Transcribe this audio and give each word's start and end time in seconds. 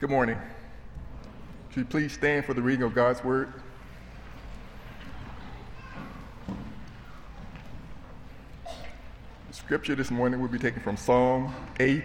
Good 0.00 0.10
morning. 0.10 0.38
Could 1.70 1.76
you 1.80 1.84
please 1.84 2.12
stand 2.12 2.44
for 2.44 2.54
the 2.54 2.62
reading 2.62 2.84
of 2.84 2.94
God's 2.94 3.24
word? 3.24 3.52
The 9.48 9.54
scripture 9.54 9.96
this 9.96 10.12
morning 10.12 10.40
will 10.40 10.46
be 10.46 10.58
taken 10.60 10.80
from 10.80 10.96
Psalm 10.96 11.52
8, 11.80 12.04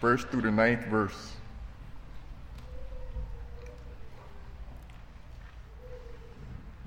verse 0.00 0.24
through 0.24 0.40
the 0.40 0.50
ninth 0.50 0.86
verse. 0.86 1.32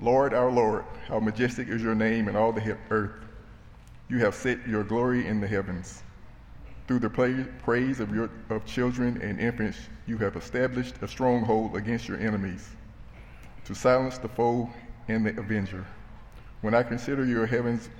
Lord, 0.00 0.34
our 0.34 0.50
Lord, 0.50 0.84
how 1.06 1.20
majestic 1.20 1.68
is 1.68 1.80
your 1.80 1.94
name 1.94 2.28
in 2.28 2.34
all 2.34 2.50
the 2.50 2.76
earth. 2.90 3.12
You 4.08 4.18
have 4.18 4.34
set 4.34 4.66
your 4.66 4.82
glory 4.82 5.28
in 5.28 5.40
the 5.40 5.46
heavens. 5.46 6.02
Through 6.90 6.98
the 6.98 7.46
praise 7.62 8.00
of, 8.00 8.12
your, 8.12 8.28
of 8.48 8.66
children 8.66 9.22
and 9.22 9.38
infants, 9.38 9.78
you 10.08 10.18
have 10.18 10.34
established 10.34 10.96
a 11.00 11.06
stronghold 11.06 11.76
against 11.76 12.08
your 12.08 12.18
enemies 12.18 12.68
to 13.66 13.76
silence 13.76 14.18
the 14.18 14.26
foe 14.26 14.68
and 15.06 15.24
the 15.24 15.38
avenger. 15.38 15.86
When 16.62 16.74
I 16.74 16.82
consider 16.82 17.24
your 17.24 17.46
heavens, 17.46 17.90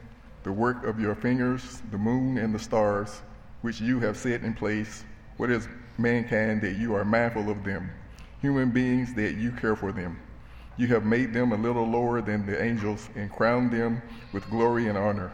the 0.43 0.51
work 0.51 0.85
of 0.85 0.99
your 0.99 1.15
fingers, 1.15 1.83
the 1.93 1.99
moon 1.99 2.37
and 2.37 2.53
the 2.53 2.59
stars, 2.59 3.23
which 3.61 3.81
you 3.81 4.01
have 4.01 4.17
set 4.17 4.43
in 4.43 4.55
place, 4.55 5.05
what 5.37 5.53
is 5.53 5.69
mankind 5.97 6.61
that 6.63 6.77
you 6.77 6.93
are 6.97 7.05
mindful 7.05 7.49
of 7.49 7.63
them, 7.63 7.93
human 8.41 8.73
beings 8.73 9.15
that 9.15 9.37
you 9.37 9.53
care 9.53 9.77
for 9.77 9.93
them? 9.93 10.19
You 10.77 10.89
have 10.89 11.05
made 11.05 11.33
them 11.33 11.53
a 11.53 11.57
little 11.57 11.87
lower 11.87 12.23
than 12.23 12.45
the 12.45 12.61
angels 12.61 13.09
and 13.15 13.31
crowned 13.31 13.71
them 13.71 14.03
with 14.33 14.51
glory 14.51 14.89
and 14.89 14.99
honor. 14.99 15.31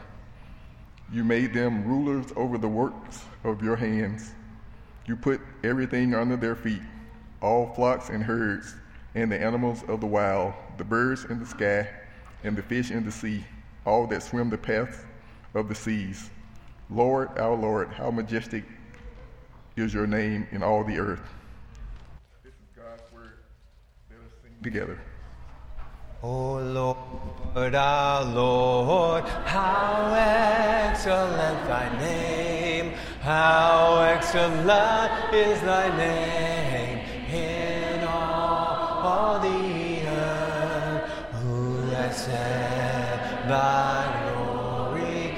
You 1.13 1.25
made 1.25 1.55
them 1.55 1.85
rulers 1.85 2.27
over 2.37 2.59
the 2.59 2.69
works 2.69 3.25
of 3.45 3.63
your 3.63 3.77
hands. 3.77 4.33
You 5.07 5.17
put 5.17 5.41
everything 5.63 6.15
under 6.15 6.37
their 6.37 6.57
feet 6.57 6.83
all 7.41 7.73
flocks 7.75 8.09
and 8.09 8.23
herds, 8.23 8.75
and 9.15 9.31
the 9.31 9.41
animals 9.41 9.83
of 9.89 10.01
the 10.01 10.07
wild, 10.07 10.53
the 10.79 10.85
birds 10.85 11.25
in 11.27 11.39
the 11.39 11.47
sky, 11.47 11.89
and 12.45 12.57
the 12.57 12.63
fish 12.63 12.91
in 12.91 13.05
the 13.05 13.13
sea, 13.13 13.45
all 13.85 14.07
that 14.07 14.23
swim 14.23 14.51
the 14.51 14.59
paths 14.59 14.99
of 15.55 15.69
the 15.69 15.75
seas. 15.75 16.31
Lord, 16.91 17.39
our 17.39 17.55
Lord, 17.55 17.89
how 17.93 18.11
majestic 18.11 18.65
is 19.77 19.93
your 19.93 20.07
name 20.07 20.47
in 20.51 20.63
all 20.63 20.85
the 20.85 20.99
earth. 20.99 21.35
This 22.43 22.53
is 22.53 22.69
God's 22.77 23.03
word. 23.13 23.39
Let 24.11 24.19
us 24.21 24.33
sing 24.43 24.55
together. 24.63 24.99
O 26.29 26.59
Lord, 26.59 27.75
our 27.77 28.25
Lord, 28.25 29.23
how 29.45 30.13
excellent 30.13 31.69
thy 31.69 31.89
name, 32.01 32.95
how 33.21 34.03
excellent 34.03 35.13
is 35.33 35.61
thy 35.61 35.87
name 35.97 36.99
in 37.33 38.03
all 38.09 39.39
the 39.39 40.09
earth. 40.09 41.13
Set 42.13 43.49
thy 43.49 44.33
glory 44.33 45.35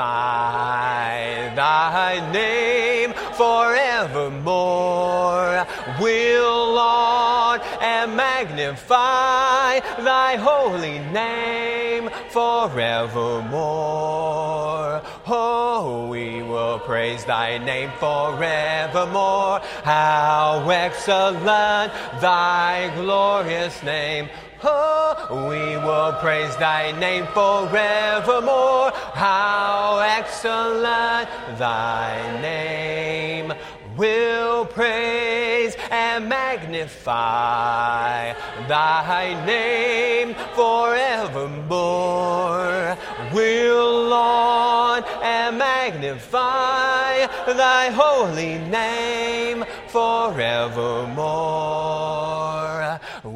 thy 1.56 2.31
name 2.31 3.13
forevermore. 3.33 4.44
We'll 6.00 6.73
laud 6.75 7.22
and 7.81 8.16
magnify 8.16 9.79
thy 10.03 10.35
holy 10.35 11.00
name 11.12 12.09
forevermore. 12.29 13.53
Oh, 15.28 16.07
we 16.09 16.41
will 16.44 16.79
praise 16.79 17.24
thy 17.25 17.57
name 17.57 17.91
forevermore. 18.00 19.59
How 19.84 20.68
excellent 20.69 21.94
thy 22.22 22.91
glorious 22.96 23.81
name. 23.84 24.30
Oh, 24.66 25.47
we 25.50 25.78
will 25.78 26.13
praise 26.22 26.56
thy 26.56 26.91
name 27.00 27.25
forevermore. 27.28 28.91
How 29.13 30.00
excellent 30.00 31.30
thy 31.57 32.41
name. 32.41 33.53
We'll 33.97 34.66
praise 34.66 35.22
and 36.13 36.29
magnify 36.29 38.34
thy 38.68 39.34
name 39.46 40.35
forevermore. 40.53 42.96
We'll 43.34 44.09
laud 44.09 45.06
and 45.24 45.56
eh, 45.56 45.57
magnify 45.57 47.25
thy 47.53 47.90
holy 47.90 48.59
name 48.59 49.66
forevermore. 49.88 52.03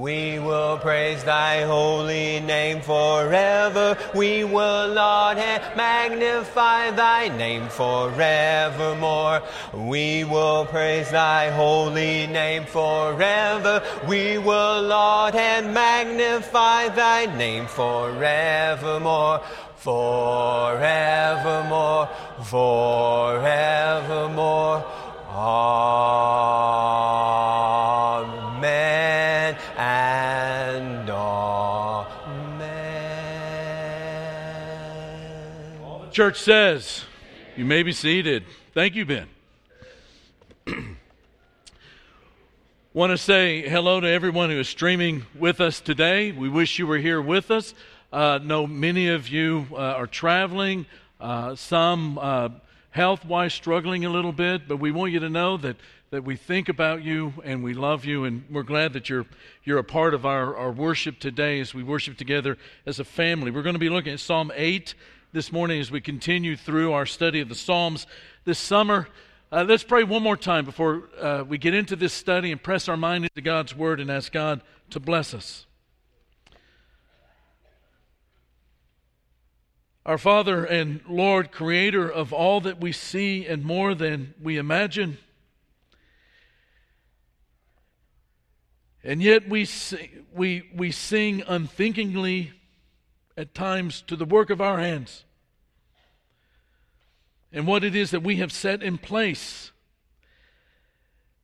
We 0.07 0.39
will 0.39 0.77
praise 0.77 1.21
thy 1.25 1.63
holy 1.63 2.39
name 2.39 2.79
forever. 2.79 3.97
We 4.15 4.45
will 4.45 4.87
laud 4.93 5.37
and 5.37 5.61
magnify 5.75 6.91
thy 6.91 7.27
name 7.27 7.67
forevermore. 7.67 9.41
We 9.73 10.23
will 10.23 10.65
praise 10.65 11.11
thy 11.11 11.49
holy 11.49 12.25
name 12.27 12.63
forever. 12.63 13.83
We 14.07 14.37
will 14.37 14.81
laud 14.83 15.35
and 15.35 15.73
magnify 15.73 16.87
thy 16.87 17.25
name 17.35 17.65
forevermore. 17.65 19.41
Forevermore, 19.75 20.87
forevermore. 22.45 23.75
Amen 25.29 26.57
Church 36.17 36.41
says, 36.41 37.05
you 37.55 37.63
may 37.63 37.83
be 37.83 37.91
seated. 37.91 38.43
Thank 38.73 38.95
you, 38.95 39.05
Ben. 39.05 39.27
Want 42.95 43.11
to 43.11 43.19
say 43.19 43.69
hello 43.69 43.99
to 43.99 44.07
everyone 44.07 44.49
who 44.49 44.59
is 44.59 44.67
streaming 44.67 45.27
with 45.37 45.61
us 45.61 45.79
today. 45.79 46.31
We 46.31 46.49
wish 46.49 46.79
you 46.79 46.87
were 46.87 46.97
here 46.97 47.21
with 47.21 47.51
us. 47.51 47.75
Uh, 48.11 48.39
know 48.41 48.65
many 48.65 49.09
of 49.09 49.27
you 49.27 49.67
uh, 49.73 49.75
are 49.75 50.07
traveling, 50.07 50.87
uh, 51.21 51.53
some 51.53 52.17
uh, 52.17 52.49
health 52.89 53.23
wise 53.23 53.53
struggling 53.53 54.03
a 54.03 54.09
little 54.09 54.33
bit, 54.33 54.67
but 54.67 54.77
we 54.77 54.89
want 54.89 55.11
you 55.11 55.19
to 55.19 55.29
know 55.29 55.55
that, 55.57 55.75
that 56.09 56.23
we 56.23 56.35
think 56.35 56.67
about 56.67 57.03
you 57.03 57.31
and 57.43 57.63
we 57.63 57.75
love 57.75 58.05
you, 58.05 58.23
and 58.23 58.43
we're 58.49 58.63
glad 58.63 58.93
that 58.93 59.07
you're, 59.07 59.27
you're 59.63 59.77
a 59.77 59.83
part 59.83 60.15
of 60.15 60.25
our, 60.25 60.55
our 60.55 60.71
worship 60.71 61.19
today 61.19 61.59
as 61.59 61.75
we 61.75 61.83
worship 61.83 62.17
together 62.17 62.57
as 62.87 62.99
a 62.99 63.05
family. 63.05 63.51
We're 63.51 63.61
going 63.61 63.75
to 63.75 63.79
be 63.79 63.89
looking 63.89 64.13
at 64.13 64.19
Psalm 64.19 64.51
8 64.55 64.95
this 65.33 65.51
morning 65.51 65.81
as 65.81 65.91
we 65.91 65.99
continue 65.99 66.55
through 66.55 66.93
our 66.93 67.05
study 67.05 67.41
of 67.41 67.49
the 67.49 67.55
Psalms 67.55 68.07
this 68.45 68.57
summer. 68.57 69.09
Uh, 69.51 69.65
let's 69.67 69.83
pray 69.83 70.03
one 70.03 70.23
more 70.23 70.37
time 70.37 70.63
before 70.63 71.09
uh, 71.19 71.43
we 71.43 71.57
get 71.57 71.73
into 71.73 71.97
this 71.97 72.13
study 72.13 72.51
and 72.51 72.63
press 72.63 72.87
our 72.87 72.95
mind 72.95 73.25
into 73.25 73.41
God's 73.41 73.75
Word 73.75 73.99
and 73.99 74.09
ask 74.09 74.31
God 74.31 74.61
to 74.91 75.01
bless 75.01 75.33
us. 75.33 75.65
Our 80.05 80.17
Father 80.17 80.63
and 80.63 81.01
Lord, 81.09 81.51
creator 81.51 82.09
of 82.09 82.31
all 82.31 82.61
that 82.61 82.79
we 82.79 82.93
see 82.93 83.45
and 83.45 83.65
more 83.65 83.93
than 83.93 84.33
we 84.41 84.55
imagine. 84.55 85.17
And 89.03 89.21
yet 89.21 89.49
we, 89.49 89.67
we, 90.33 90.69
we 90.73 90.91
sing 90.91 91.43
unthinkingly 91.45 92.53
at 93.37 93.53
times 93.53 94.01
to 94.07 94.15
the 94.15 94.25
work 94.25 94.49
of 94.49 94.59
our 94.59 94.79
hands 94.79 95.23
and 97.53 97.65
what 97.65 97.83
it 97.83 97.95
is 97.95 98.11
that 98.11 98.23
we 98.23 98.37
have 98.37 98.51
set 98.51 98.83
in 98.83 98.97
place. 98.97 99.71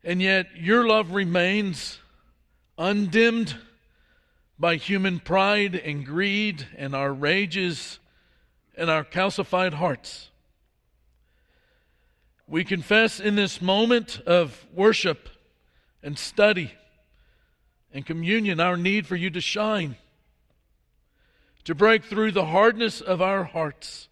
And 0.04 0.22
yet 0.22 0.48
your 0.56 0.86
love 0.86 1.12
remains 1.12 2.00
undimmed 2.78 3.56
by 4.60 4.76
human 4.76 5.20
pride 5.20 5.76
and 5.76 6.06
greed 6.06 6.68
and 6.78 6.96
our 6.96 7.14
rages 7.14 8.00
and 8.76 8.90
our 8.90 9.04
calcified 9.04 9.74
hearts. 9.74 10.30
We 12.48 12.64
confess 12.64 13.20
in 13.20 13.36
this 13.36 13.62
moment 13.62 14.20
of 14.26 14.66
worship 14.74 15.30
and 16.02 16.18
study 16.18 16.74
and 17.94 18.06
communion 18.06 18.60
our 18.60 18.76
need 18.76 19.08
for 19.08 19.16
you 19.16 19.30
to 19.30 19.42
shine, 19.42 19.96
to 21.66 21.76
break 21.76 22.04
through 22.04 22.32
the 22.32 22.46
hardness 22.46 23.02
of 23.02 23.22
our 23.22 23.44
hearts 23.44 24.10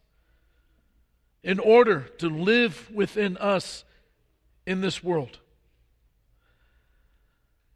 in 1.43 1.59
order 1.59 2.01
to 2.19 2.29
live 2.29 2.89
within 2.93 3.37
us 3.37 3.83
in 4.65 4.81
this 4.81 5.03
world. 5.03 5.39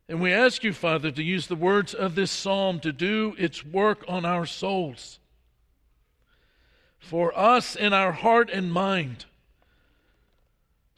And 0.07 0.21
we 0.21 0.31
ask 0.31 0.63
you, 0.63 0.71
Father, 0.71 1.09
to 1.09 1.23
use 1.23 1.47
the 1.47 1.55
words 1.55 1.93
of 1.93 2.13
this 2.13 2.29
psalm 2.29 2.79
to 2.81 2.91
do 2.91 3.35
its 3.37 3.65
work 3.65 4.05
on 4.07 4.23
our 4.23 4.45
souls. 4.45 5.19
For 6.99 7.37
us 7.37 7.75
in 7.75 7.91
our 7.91 8.11
heart 8.11 8.49
and 8.51 8.71
mind 8.71 9.25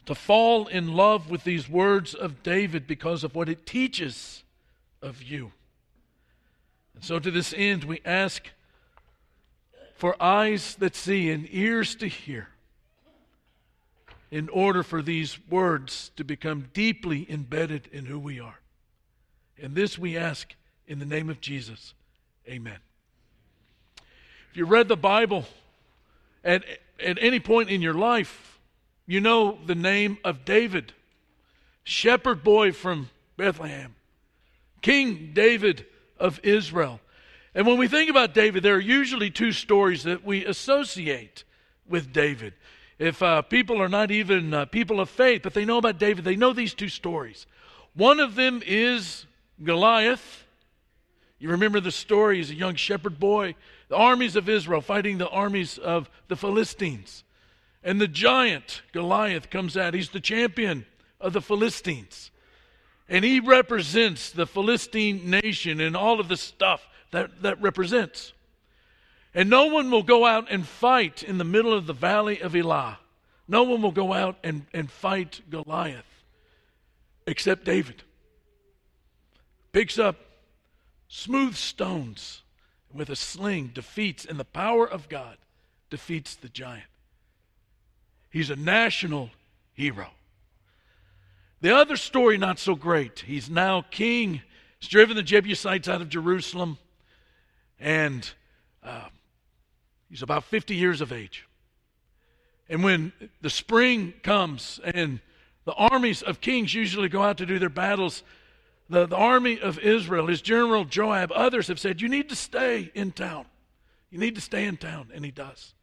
to 0.04 0.14
fall 0.14 0.66
in 0.66 0.92
love 0.94 1.30
with 1.30 1.44
these 1.44 1.68
words 1.68 2.14
of 2.14 2.42
David 2.42 2.86
because 2.86 3.24
of 3.24 3.34
what 3.34 3.48
it 3.48 3.66
teaches 3.66 4.42
of 5.02 5.22
you. 5.22 5.52
And 6.94 7.04
so, 7.04 7.18
to 7.18 7.30
this 7.30 7.54
end, 7.56 7.84
we 7.84 8.00
ask 8.04 8.48
for 9.98 10.20
eyes 10.22 10.76
that 10.76 10.94
see 10.94 11.28
and 11.28 11.48
ears 11.50 11.96
to 11.96 12.06
hear 12.06 12.48
in 14.30 14.48
order 14.50 14.84
for 14.84 15.02
these 15.02 15.36
words 15.50 16.12
to 16.16 16.22
become 16.22 16.68
deeply 16.72 17.26
embedded 17.28 17.88
in 17.90 18.06
who 18.06 18.18
we 18.18 18.38
are. 18.38 18.60
And 19.60 19.74
this 19.74 19.98
we 19.98 20.16
ask 20.16 20.54
in 20.86 21.00
the 21.00 21.04
name 21.04 21.28
of 21.28 21.40
Jesus. 21.40 21.94
Amen. 22.48 22.78
If 24.52 24.56
you 24.56 24.66
read 24.66 24.86
the 24.86 24.96
Bible 24.96 25.46
at, 26.44 26.62
at 27.04 27.18
any 27.20 27.40
point 27.40 27.68
in 27.68 27.82
your 27.82 27.94
life, 27.94 28.60
you 29.04 29.20
know 29.20 29.58
the 29.66 29.74
name 29.74 30.18
of 30.24 30.44
David, 30.44 30.92
shepherd 31.82 32.44
boy 32.44 32.70
from 32.70 33.10
Bethlehem, 33.36 33.96
King 34.80 35.32
David 35.34 35.86
of 36.20 36.38
Israel. 36.44 37.00
And 37.58 37.66
when 37.66 37.76
we 37.76 37.88
think 37.88 38.08
about 38.08 38.34
David, 38.34 38.62
there 38.62 38.76
are 38.76 38.80
usually 38.80 39.30
two 39.30 39.50
stories 39.50 40.04
that 40.04 40.24
we 40.24 40.46
associate 40.46 41.42
with 41.88 42.12
David. 42.12 42.54
If 43.00 43.20
uh, 43.20 43.42
people 43.42 43.82
are 43.82 43.88
not 43.88 44.12
even 44.12 44.54
uh, 44.54 44.66
people 44.66 45.00
of 45.00 45.10
faith, 45.10 45.42
but 45.42 45.54
they 45.54 45.64
know 45.64 45.78
about 45.78 45.98
David, 45.98 46.24
they 46.24 46.36
know 46.36 46.52
these 46.52 46.72
two 46.72 46.88
stories. 46.88 47.48
One 47.94 48.20
of 48.20 48.36
them 48.36 48.62
is 48.64 49.26
Goliath. 49.60 50.44
You 51.40 51.48
remember 51.48 51.80
the 51.80 51.90
story, 51.90 52.36
he's 52.36 52.52
a 52.52 52.54
young 52.54 52.76
shepherd 52.76 53.18
boy, 53.18 53.56
the 53.88 53.96
armies 53.96 54.36
of 54.36 54.48
Israel 54.48 54.80
fighting 54.80 55.18
the 55.18 55.28
armies 55.28 55.78
of 55.78 56.08
the 56.28 56.36
Philistines. 56.36 57.24
And 57.82 58.00
the 58.00 58.06
giant, 58.06 58.82
Goliath, 58.92 59.50
comes 59.50 59.76
out. 59.76 59.94
He's 59.94 60.10
the 60.10 60.20
champion 60.20 60.86
of 61.20 61.32
the 61.32 61.42
Philistines. 61.42 62.30
And 63.08 63.24
he 63.24 63.40
represents 63.40 64.30
the 64.30 64.46
Philistine 64.46 65.28
nation 65.28 65.80
and 65.80 65.96
all 65.96 66.20
of 66.20 66.28
the 66.28 66.36
stuff 66.36 66.86
that 67.10 67.42
that 67.42 67.60
represents. 67.60 68.32
And 69.34 69.50
no 69.50 69.66
one 69.66 69.90
will 69.90 70.02
go 70.02 70.24
out 70.26 70.48
and 70.50 70.66
fight 70.66 71.22
in 71.22 71.38
the 71.38 71.44
middle 71.44 71.72
of 71.72 71.86
the 71.86 71.92
valley 71.92 72.40
of 72.40 72.56
Elah. 72.56 72.98
No 73.46 73.62
one 73.62 73.82
will 73.82 73.92
go 73.92 74.12
out 74.12 74.36
and, 74.42 74.66
and 74.72 74.90
fight 74.90 75.40
Goliath 75.50 76.04
except 77.26 77.64
David 77.64 78.02
picks 79.72 79.98
up 79.98 80.16
smooth 81.08 81.54
stones 81.54 82.42
with 82.92 83.10
a 83.10 83.16
sling, 83.16 83.70
defeats, 83.74 84.24
and 84.24 84.40
the 84.40 84.44
power 84.44 84.88
of 84.88 85.08
God 85.08 85.36
defeats 85.90 86.34
the 86.34 86.48
giant. 86.48 86.88
He's 88.30 88.50
a 88.50 88.56
national 88.56 89.30
hero. 89.74 90.08
The 91.60 91.74
other 91.74 91.96
story, 91.96 92.38
not 92.38 92.58
so 92.58 92.74
great. 92.74 93.20
He's 93.20 93.50
now 93.50 93.82
king. 93.90 94.42
He's 94.78 94.88
driven 94.88 95.16
the 95.16 95.22
Jebusites 95.22 95.88
out 95.88 96.00
of 96.00 96.08
Jerusalem, 96.08 96.78
and 97.80 98.30
uh, 98.82 99.08
he's 100.08 100.22
about 100.22 100.44
50 100.44 100.74
years 100.74 101.00
of 101.00 101.12
age. 101.12 101.46
And 102.68 102.84
when 102.84 103.12
the 103.40 103.50
spring 103.50 104.14
comes 104.22 104.80
and 104.84 105.20
the 105.64 105.72
armies 105.74 106.22
of 106.22 106.40
kings 106.40 106.74
usually 106.74 107.08
go 107.08 107.22
out 107.22 107.38
to 107.38 107.46
do 107.46 107.58
their 107.58 107.68
battles, 107.68 108.22
the, 108.90 109.06
the 109.06 109.16
army 109.16 109.60
of 109.60 109.78
Israel, 109.78 110.26
his 110.26 110.40
general 110.40 110.84
Joab, 110.84 111.32
others 111.32 111.68
have 111.68 111.78
said, 111.78 112.00
You 112.00 112.08
need 112.08 112.28
to 112.28 112.36
stay 112.36 112.90
in 112.94 113.12
town. 113.12 113.46
You 114.10 114.18
need 114.18 114.34
to 114.34 114.40
stay 114.40 114.64
in 114.64 114.76
town. 114.76 115.10
And 115.14 115.24
he 115.24 115.30
does. 115.30 115.74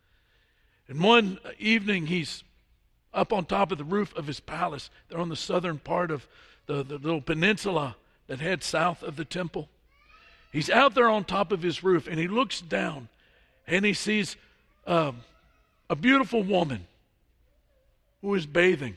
And 0.87 1.01
one 1.01 1.39
evening, 1.57 2.07
he's 2.07 2.43
up 3.13 3.31
on 3.31 3.45
top 3.45 3.71
of 3.71 3.77
the 3.77 3.83
roof 3.83 4.15
of 4.15 4.27
his 4.27 4.39
palace. 4.39 4.89
They're 5.07 5.19
on 5.19 5.29
the 5.29 5.35
southern 5.35 5.79
part 5.79 6.11
of 6.11 6.27
the, 6.67 6.83
the 6.83 6.97
little 6.97 7.21
peninsula 7.21 7.95
that 8.27 8.39
heads 8.39 8.65
south 8.65 9.03
of 9.03 9.15
the 9.15 9.25
temple. 9.25 9.69
He's 10.55 10.69
out 10.69 10.95
there 10.95 11.09
on 11.09 11.25
top 11.25 11.51
of 11.51 11.61
his 11.61 11.83
roof 11.83 12.07
and 12.07 12.17
he 12.17 12.29
looks 12.29 12.61
down 12.61 13.09
and 13.67 13.83
he 13.83 13.91
sees 13.93 14.37
um, 14.87 15.17
a 15.89 15.97
beautiful 15.97 16.43
woman 16.43 16.87
who 18.21 18.33
is 18.35 18.45
bathing. 18.45 18.95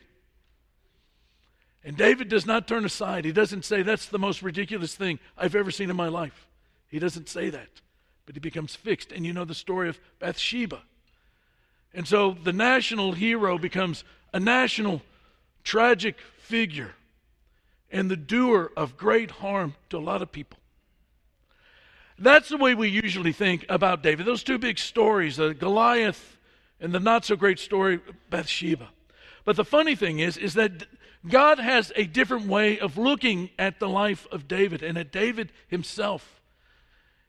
And 1.82 1.96
David 1.96 2.28
does 2.28 2.46
not 2.46 2.68
turn 2.68 2.84
aside. 2.84 3.24
He 3.24 3.32
doesn't 3.32 3.64
say, 3.64 3.82
That's 3.82 4.06
the 4.06 4.20
most 4.20 4.40
ridiculous 4.40 4.94
thing 4.94 5.18
I've 5.36 5.56
ever 5.56 5.72
seen 5.72 5.90
in 5.90 5.96
my 5.96 6.06
life. 6.06 6.46
He 6.86 7.00
doesn't 7.00 7.28
say 7.28 7.50
that. 7.50 7.68
But 8.24 8.36
he 8.36 8.40
becomes 8.40 8.76
fixed. 8.76 9.10
And 9.10 9.26
you 9.26 9.32
know 9.32 9.44
the 9.44 9.52
story 9.52 9.88
of 9.88 9.98
Bathsheba. 10.20 10.82
And 11.92 12.06
so 12.06 12.36
the 12.40 12.52
national 12.52 13.14
hero 13.14 13.58
becomes 13.58 14.04
a 14.32 14.38
national 14.38 15.02
tragic 15.64 16.20
figure 16.38 16.94
and 17.90 18.08
the 18.08 18.16
doer 18.16 18.70
of 18.76 18.96
great 18.96 19.32
harm 19.32 19.74
to 19.90 19.98
a 19.98 19.98
lot 19.98 20.22
of 20.22 20.30
people. 20.30 20.58
That's 22.18 22.48
the 22.48 22.56
way 22.56 22.74
we 22.74 22.88
usually 22.88 23.32
think 23.32 23.64
about 23.68 24.02
David. 24.02 24.26
Those 24.26 24.42
two 24.42 24.58
big 24.58 24.78
stories, 24.78 25.38
uh, 25.38 25.52
Goliath 25.58 26.36
and 26.80 26.92
the 26.92 27.00
not 27.00 27.24
so 27.24 27.36
great 27.36 27.58
story 27.58 28.00
Bathsheba. 28.30 28.88
But 29.44 29.56
the 29.56 29.64
funny 29.64 29.94
thing 29.94 30.18
is, 30.18 30.36
is 30.36 30.54
that 30.54 30.84
God 31.26 31.58
has 31.58 31.92
a 31.96 32.04
different 32.04 32.46
way 32.46 32.78
of 32.78 32.98
looking 32.98 33.50
at 33.58 33.80
the 33.80 33.88
life 33.88 34.26
of 34.30 34.48
David 34.48 34.82
and 34.82 34.96
at 34.98 35.12
David 35.12 35.52
himself. 35.68 36.40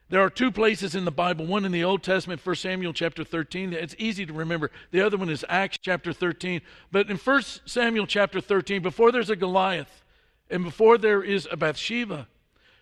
There 0.10 0.22
are 0.22 0.30
two 0.30 0.52
places 0.52 0.96
in 0.96 1.06
the 1.06 1.12
Bible, 1.12 1.46
one 1.46 1.66
in 1.66 1.72
the 1.72 1.84
Old 1.84 2.02
Testament, 2.02 2.44
1 2.44 2.56
Samuel 2.56 2.94
chapter 2.94 3.24
13. 3.24 3.74
It's 3.74 3.96
easy 4.00 4.26
to 4.26 4.34
remember. 4.34 4.72
The 4.90 5.02
other 5.02 5.18
one 5.18 5.30
is 5.30 5.46
Acts 5.48 5.78
chapter 5.80 6.14
13. 6.14 6.62
But 6.92 7.12
in 7.12 7.18
1 7.18 7.42
Samuel 7.66 8.08
chapter 8.08 8.42
13, 8.42 8.82
before 8.82 9.12
there's 9.12 9.30
a 9.30 9.36
Goliath 9.36 10.04
and 10.50 10.64
before 10.64 10.98
there 10.98 11.22
is 11.22 11.48
a 11.52 11.58
Bathsheba, 11.58 12.28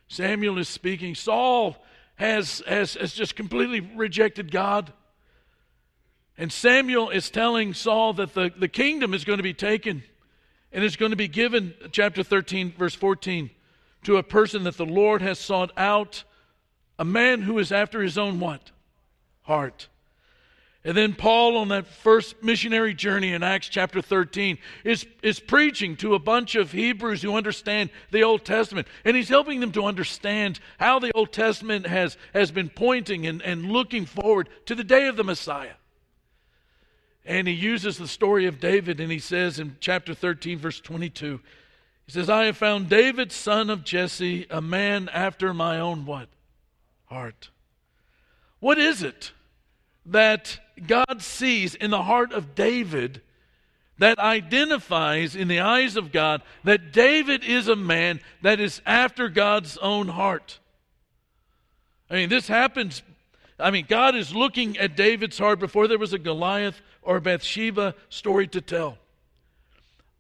Samuel 0.08 0.58
is 0.58 0.70
speaking. 0.70 1.16
Saul 1.16 1.76
has, 2.18 2.62
has, 2.68 2.96
has 2.96 3.14
just 3.14 3.36
completely 3.36 3.80
rejected 3.80 4.52
God. 4.52 4.92
And 6.38 6.52
Samuel 6.52 7.10
is 7.10 7.30
telling 7.30 7.74
Saul 7.74 8.14
that 8.14 8.34
the, 8.34 8.52
the 8.56 8.68
kingdom 8.68 9.14
is 9.14 9.24
going 9.24 9.38
to 9.38 9.44
be 9.44 9.54
taken 9.54 10.04
and 10.72 10.84
it's 10.84 10.96
going 10.96 11.12
to 11.12 11.18
be 11.18 11.28
given, 11.28 11.74
chapter 11.92 12.24
13, 12.24 12.74
verse 12.74 12.94
14, 12.94 13.50
to 14.04 14.18
a 14.18 14.24
person 14.24 14.64
that 14.64 14.78
the 14.78 14.86
Lord 14.86 15.22
has 15.22 15.40
sought 15.40 15.72
out, 15.78 16.24
a 17.00 17.06
man 17.06 17.44
who 17.44 17.58
is 17.60 17.72
after 17.72 18.02
his 18.02 18.18
own 18.18 18.40
what? 18.40 18.72
Heart. 19.44 19.88
And 20.84 20.96
then 20.96 21.16
Paul, 21.16 21.58
on 21.58 21.68
that 21.70 21.88
first 21.88 22.42
missionary 22.42 22.94
journey 22.94 23.34
in 23.34 23.44
Acts 23.44 23.68
chapter 23.68 24.02
13, 24.02 24.58
is, 24.86 25.06
is 25.22 25.40
preaching 25.40 25.98
to 25.98 26.16
a 26.16 26.20
bunch 26.20 26.56
of 26.56 26.72
Hebrews 26.72 27.22
who 27.22 27.36
understand 27.36 27.90
the 28.12 28.24
Old 28.24 28.46
Testament. 28.46 28.88
And 29.04 29.18
he's 29.18 29.28
helping 29.28 29.60
them 29.60 29.72
to 29.74 29.84
understand 29.84 30.60
how 30.78 31.00
the 31.00 31.12
Old 31.14 31.34
Testament 31.34 31.88
has, 31.88 32.16
has 32.34 32.52
been 32.52 32.70
pointing 32.70 33.28
and, 33.28 33.42
and 33.42 33.72
looking 33.72 34.06
forward 34.06 34.50
to 34.68 34.76
the 34.76 34.84
day 34.84 35.08
of 35.08 35.18
the 35.18 35.24
Messiah. 35.24 35.74
And 37.26 37.48
he 37.48 37.54
uses 37.54 37.98
the 37.98 38.08
story 38.08 38.46
of 38.46 38.62
David, 38.62 39.02
and 39.02 39.12
he 39.12 39.20
says 39.20 39.60
in 39.60 39.76
chapter 39.82 40.14
13, 40.14 40.60
verse 40.60 40.80
22, 40.80 41.42
he 42.06 42.12
says, 42.14 42.30
I 42.30 42.46
have 42.46 42.56
found 42.56 42.88
David, 42.88 43.34
son 43.34 43.70
of 43.70 43.84
Jesse, 43.84 44.48
a 44.50 44.62
man 44.62 45.10
after 45.10 45.54
my 45.54 45.82
own 45.82 46.06
what? 46.06 46.30
Heart. 47.08 47.50
What 48.62 48.78
is 48.78 49.04
it 49.04 49.34
that 50.06 50.60
God 50.86 51.22
sees 51.22 51.74
in 51.76 51.92
the 51.92 52.04
heart 52.04 52.32
of 52.34 52.54
David 52.54 53.22
that 53.98 54.20
identifies 54.20 55.36
in 55.36 55.48
the 55.48 55.60
eyes 55.60 55.96
of 55.96 56.12
God 56.12 56.42
that 56.64 56.92
David 56.92 57.44
is 57.44 57.68
a 57.68 57.76
man 57.76 58.20
that 58.42 58.60
is 58.60 58.82
after 58.86 59.30
God's 59.30 59.78
own 59.78 60.10
heart? 60.10 60.60
I 62.10 62.16
mean, 62.16 62.30
this 62.30 62.48
happens. 62.48 63.02
I 63.60 63.72
mean, 63.72 63.86
God 63.90 64.16
is 64.16 64.36
looking 64.36 64.78
at 64.78 64.96
David's 64.96 65.40
heart 65.40 65.60
before 65.60 65.88
there 65.88 65.98
was 65.98 66.14
a 66.14 66.20
Goliath 66.20 66.82
or 67.02 67.18
a 67.18 67.22
Bathsheba 67.22 67.96
story 68.10 68.48
to 68.50 68.62
tell. 68.62 68.98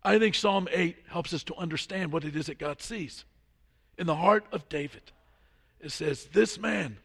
I 0.03 0.17
think 0.19 0.35
Psalm 0.35 0.67
8 0.71 0.97
helps 1.09 1.33
us 1.33 1.43
to 1.43 1.55
understand 1.55 2.11
what 2.11 2.23
it 2.23 2.35
is 2.35 2.47
that 2.47 2.57
God 2.57 2.81
sees. 2.81 3.25
In 3.97 4.07
the 4.07 4.15
heart 4.15 4.45
of 4.51 4.67
David, 4.69 5.01
it 5.79 5.91
says, 5.91 6.25
This 6.31 6.57
man, 6.57 6.97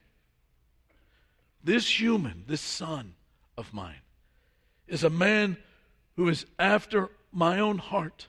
this 1.62 2.00
human, 2.00 2.44
this 2.46 2.60
son 2.60 3.14
of 3.56 3.72
mine, 3.72 4.00
is 4.86 5.04
a 5.04 5.10
man 5.10 5.56
who 6.16 6.28
is 6.28 6.46
after 6.58 7.10
my 7.32 7.58
own 7.58 7.78
heart. 7.78 8.28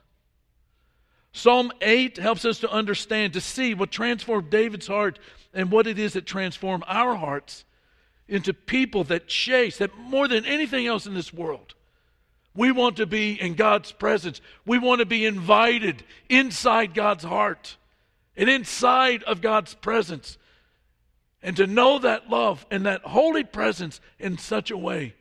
Psalm 1.32 1.72
8 1.82 2.18
helps 2.18 2.46
us 2.46 2.60
to 2.60 2.72
understand, 2.72 3.34
to 3.34 3.42
see 3.42 3.74
what 3.74 3.92
transformed 3.92 4.50
David's 4.50 4.88
heart 4.88 5.20
and 5.54 5.72
what 5.72 5.88
it 5.88 5.98
is 5.98 6.14
that 6.14 6.26
transformed 6.26 6.84
our 6.88 7.16
hearts 7.16 7.66
into 8.28 8.54
people 8.54 9.04
that 9.06 9.28
chase, 9.28 9.80
that 9.80 9.98
more 9.98 10.28
than 10.28 10.46
anything 10.46 10.86
else 10.86 11.06
in 11.06 11.14
this 11.14 11.34
world, 11.34 11.74
we 12.56 12.72
want 12.72 12.98
to 12.98 13.06
be 13.06 13.40
in 13.40 13.56
God's 13.56 13.92
presence. 13.92 14.40
We 14.66 14.78
want 14.78 15.00
to 15.00 15.06
be 15.06 15.26
invited 15.26 16.04
inside 16.30 16.94
God's 16.94 17.24
heart 17.24 17.78
and 18.38 18.50
inside 18.50 19.24
of 19.24 19.42
God's 19.42 19.74
presence. 19.74 20.38
And 21.44 21.56
to 21.58 21.68
know 21.68 22.00
that 22.00 22.30
love 22.30 22.66
and 22.72 22.86
that 22.86 23.02
holy 23.02 23.44
presence 23.44 24.00
in 24.18 24.38
such 24.38 24.72
a 24.72 24.78
way 24.78 25.14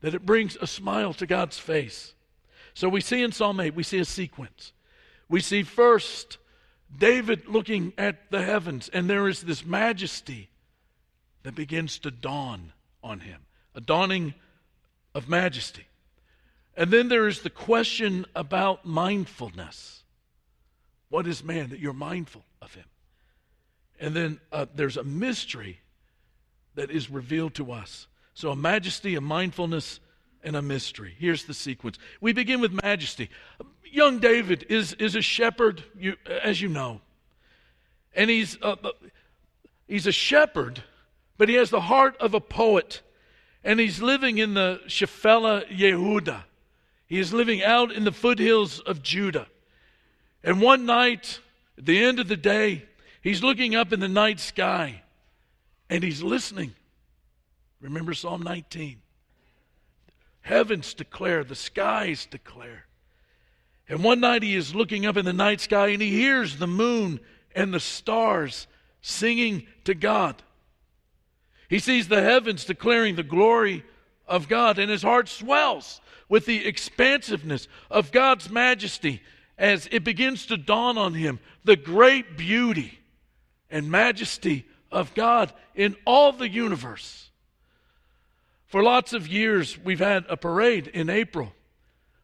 that 0.00 0.14
it 0.14 0.24
brings 0.24 0.56
a 0.56 0.66
smile 0.66 1.12
to 1.14 1.26
God's 1.26 1.58
face. 1.58 2.14
So 2.74 2.88
we 2.88 3.00
see 3.00 3.22
in 3.22 3.32
Psalm 3.32 3.58
8, 3.58 3.74
we 3.74 3.82
see 3.82 3.98
a 3.98 4.04
sequence. 4.04 4.72
We 5.28 5.40
see 5.40 5.64
first 5.64 6.38
David 6.96 7.48
looking 7.48 7.92
at 7.98 8.30
the 8.30 8.42
heavens, 8.42 8.88
and 8.92 9.10
there 9.10 9.28
is 9.28 9.42
this 9.42 9.66
majesty 9.66 10.48
that 11.42 11.54
begins 11.54 11.98
to 12.00 12.10
dawn 12.10 12.72
on 13.02 13.20
him 13.20 13.40
a 13.74 13.80
dawning 13.80 14.34
of 15.14 15.28
majesty. 15.28 15.86
And 16.76 16.90
then 16.90 17.08
there 17.08 17.28
is 17.28 17.42
the 17.42 17.50
question 17.50 18.26
about 18.34 18.84
mindfulness. 18.84 20.02
What 21.08 21.26
is 21.26 21.44
man 21.44 21.70
that 21.70 21.78
you're 21.78 21.92
mindful 21.92 22.44
of 22.60 22.74
him? 22.74 22.84
And 24.00 24.14
then 24.14 24.40
uh, 24.52 24.66
there's 24.74 24.96
a 24.96 25.04
mystery 25.04 25.80
that 26.74 26.90
is 26.90 27.10
revealed 27.10 27.54
to 27.54 27.72
us. 27.72 28.06
So, 28.34 28.50
a 28.50 28.56
majesty, 28.56 29.16
a 29.16 29.20
mindfulness, 29.20 29.98
and 30.44 30.54
a 30.54 30.62
mystery. 30.62 31.14
Here's 31.18 31.44
the 31.44 31.54
sequence. 31.54 31.98
We 32.20 32.32
begin 32.32 32.60
with 32.60 32.72
majesty. 32.72 33.30
Young 33.84 34.18
David 34.18 34.66
is, 34.68 34.92
is 34.94 35.16
a 35.16 35.22
shepherd, 35.22 35.82
you, 35.98 36.14
as 36.26 36.60
you 36.60 36.68
know. 36.68 37.00
And 38.14 38.30
he's, 38.30 38.56
uh, 38.62 38.76
he's 39.86 40.06
a 40.06 40.12
shepherd, 40.12 40.82
but 41.36 41.48
he 41.48 41.56
has 41.56 41.70
the 41.70 41.80
heart 41.80 42.16
of 42.18 42.34
a 42.34 42.40
poet. 42.40 43.02
And 43.64 43.80
he's 43.80 44.00
living 44.00 44.38
in 44.38 44.54
the 44.54 44.80
Shephelah 44.86 45.68
Yehuda. 45.68 46.44
He 47.06 47.18
is 47.18 47.32
living 47.32 47.62
out 47.62 47.90
in 47.90 48.04
the 48.04 48.12
foothills 48.12 48.80
of 48.80 49.02
Judah. 49.02 49.48
And 50.44 50.60
one 50.60 50.86
night, 50.86 51.40
at 51.76 51.86
the 51.86 52.02
end 52.04 52.20
of 52.20 52.28
the 52.28 52.36
day, 52.36 52.84
he's 53.28 53.42
looking 53.42 53.74
up 53.74 53.92
in 53.92 54.00
the 54.00 54.08
night 54.08 54.40
sky 54.40 55.02
and 55.90 56.02
he's 56.02 56.22
listening. 56.22 56.72
Remember 57.80 58.14
Psalm 58.14 58.42
19? 58.42 59.02
Heavens 60.40 60.94
declare, 60.94 61.44
the 61.44 61.54
skies 61.54 62.26
declare. 62.30 62.86
And 63.86 64.02
one 64.02 64.20
night 64.20 64.42
he 64.42 64.54
is 64.54 64.74
looking 64.74 65.04
up 65.04 65.18
in 65.18 65.26
the 65.26 65.32
night 65.34 65.60
sky 65.60 65.88
and 65.88 66.00
he 66.00 66.10
hears 66.10 66.56
the 66.56 66.66
moon 66.66 67.20
and 67.54 67.72
the 67.72 67.80
stars 67.80 68.66
singing 69.02 69.66
to 69.84 69.94
God. 69.94 70.42
He 71.68 71.80
sees 71.80 72.08
the 72.08 72.22
heavens 72.22 72.64
declaring 72.64 73.16
the 73.16 73.22
glory 73.22 73.84
of 74.26 74.48
God, 74.48 74.78
and 74.78 74.90
his 74.90 75.02
heart 75.02 75.28
swells 75.28 76.00
with 76.28 76.46
the 76.46 76.66
expansiveness 76.66 77.68
of 77.90 78.10
God's 78.10 78.48
majesty 78.48 79.22
as 79.58 79.86
it 79.92 80.02
begins 80.04 80.46
to 80.46 80.56
dawn 80.56 80.96
on 80.96 81.12
him 81.14 81.40
the 81.64 81.76
great 81.76 82.38
beauty 82.38 82.97
and 83.70 83.90
majesty 83.90 84.66
of 84.90 85.14
God 85.14 85.52
in 85.74 85.96
all 86.04 86.32
the 86.32 86.48
universe. 86.48 87.30
For 88.66 88.82
lots 88.82 89.12
of 89.12 89.26
years, 89.26 89.78
we've 89.78 89.98
had 89.98 90.26
a 90.28 90.36
parade 90.36 90.88
in 90.88 91.08
April. 91.08 91.52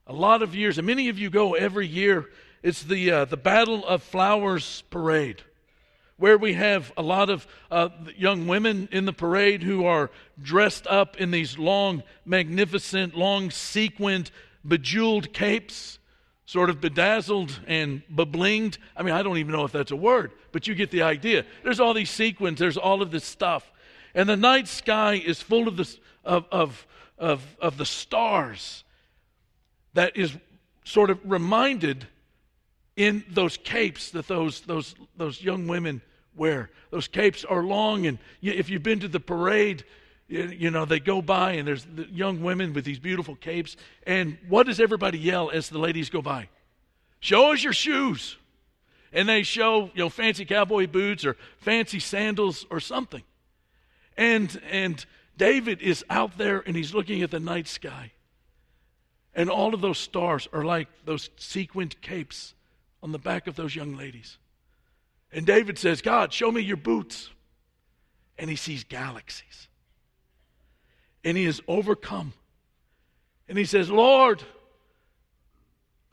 A 0.06 0.12
lot 0.12 0.42
of 0.42 0.54
years, 0.54 0.76
and 0.76 0.86
many 0.86 1.08
of 1.08 1.18
you 1.18 1.30
go 1.30 1.54
every 1.54 1.86
year. 1.86 2.26
It's 2.62 2.82
the, 2.82 3.10
uh, 3.10 3.24
the 3.24 3.38
Battle 3.38 3.84
of 3.86 4.02
Flowers 4.02 4.82
Parade, 4.90 5.42
where 6.18 6.36
we 6.36 6.52
have 6.52 6.92
a 6.96 7.02
lot 7.02 7.30
of 7.30 7.46
uh, 7.70 7.88
young 8.16 8.46
women 8.46 8.88
in 8.92 9.06
the 9.06 9.12
parade 9.12 9.62
who 9.62 9.86
are 9.86 10.10
dressed 10.42 10.86
up 10.86 11.16
in 11.16 11.30
these 11.30 11.58
long, 11.58 12.02
magnificent, 12.26 13.16
long 13.16 13.50
sequined, 13.50 14.30
bejeweled 14.66 15.32
capes, 15.32 15.98
sort 16.46 16.70
of 16.70 16.80
bedazzled 16.80 17.58
and 17.66 18.02
beblinged. 18.14 18.78
I 18.96 19.02
mean, 19.02 19.14
I 19.14 19.22
don't 19.22 19.38
even 19.38 19.52
know 19.52 19.64
if 19.64 19.72
that's 19.72 19.90
a 19.90 19.96
word, 19.96 20.32
but 20.52 20.66
you 20.66 20.74
get 20.74 20.90
the 20.90 21.02
idea. 21.02 21.44
There's 21.62 21.80
all 21.80 21.94
these 21.94 22.10
sequins, 22.10 22.58
there's 22.58 22.76
all 22.76 23.02
of 23.02 23.10
this 23.10 23.24
stuff. 23.24 23.70
And 24.14 24.28
the 24.28 24.36
night 24.36 24.68
sky 24.68 25.14
is 25.14 25.40
full 25.40 25.66
of 25.66 25.76
this 25.76 25.98
of, 26.24 26.46
of, 26.50 26.86
of, 27.18 27.56
of 27.60 27.76
the 27.76 27.84
stars 27.84 28.84
that 29.94 30.16
is 30.16 30.36
sort 30.84 31.10
of 31.10 31.18
reminded 31.24 32.06
in 32.96 33.24
those 33.30 33.56
capes 33.56 34.10
that 34.10 34.28
those, 34.28 34.60
those, 34.62 34.94
those 35.16 35.42
young 35.42 35.66
women 35.66 36.00
wear. 36.36 36.70
Those 36.90 37.08
capes 37.08 37.44
are 37.44 37.62
long, 37.62 38.06
and 38.06 38.18
if 38.42 38.70
you've 38.70 38.82
been 38.82 39.00
to 39.00 39.08
the 39.08 39.20
parade, 39.20 39.84
you 40.34 40.70
know, 40.70 40.84
they 40.84 41.00
go 41.00 41.22
by 41.22 41.52
and 41.52 41.66
there's 41.66 41.84
the 41.84 42.06
young 42.10 42.42
women 42.42 42.72
with 42.72 42.84
these 42.84 42.98
beautiful 42.98 43.36
capes. 43.36 43.76
And 44.06 44.38
what 44.48 44.66
does 44.66 44.80
everybody 44.80 45.18
yell 45.18 45.50
as 45.50 45.68
the 45.68 45.78
ladies 45.78 46.10
go 46.10 46.22
by? 46.22 46.48
Show 47.20 47.52
us 47.52 47.62
your 47.62 47.72
shoes. 47.72 48.36
And 49.12 49.28
they 49.28 49.44
show, 49.44 49.90
you 49.94 50.02
know, 50.02 50.08
fancy 50.08 50.44
cowboy 50.44 50.88
boots 50.88 51.24
or 51.24 51.36
fancy 51.58 52.00
sandals 52.00 52.66
or 52.70 52.80
something. 52.80 53.22
And 54.16 54.60
and 54.70 55.04
David 55.36 55.80
is 55.80 56.04
out 56.10 56.36
there 56.36 56.62
and 56.66 56.74
he's 56.74 56.94
looking 56.94 57.22
at 57.22 57.30
the 57.30 57.40
night 57.40 57.68
sky. 57.68 58.12
And 59.34 59.50
all 59.50 59.74
of 59.74 59.80
those 59.80 59.98
stars 59.98 60.48
are 60.52 60.64
like 60.64 60.88
those 61.04 61.30
sequined 61.36 62.00
capes 62.00 62.54
on 63.02 63.12
the 63.12 63.18
back 63.18 63.46
of 63.46 63.56
those 63.56 63.74
young 63.74 63.96
ladies. 63.96 64.38
And 65.32 65.44
David 65.44 65.78
says, 65.78 66.00
God, 66.00 66.32
show 66.32 66.50
me 66.50 66.60
your 66.60 66.76
boots. 66.76 67.30
And 68.38 68.48
he 68.48 68.56
sees 68.56 68.84
galaxies. 68.84 69.68
And 71.24 71.36
he 71.36 71.44
is 71.44 71.62
overcome. 71.66 72.34
And 73.48 73.58
he 73.58 73.64
says, 73.64 73.90
Lord, 73.90 74.42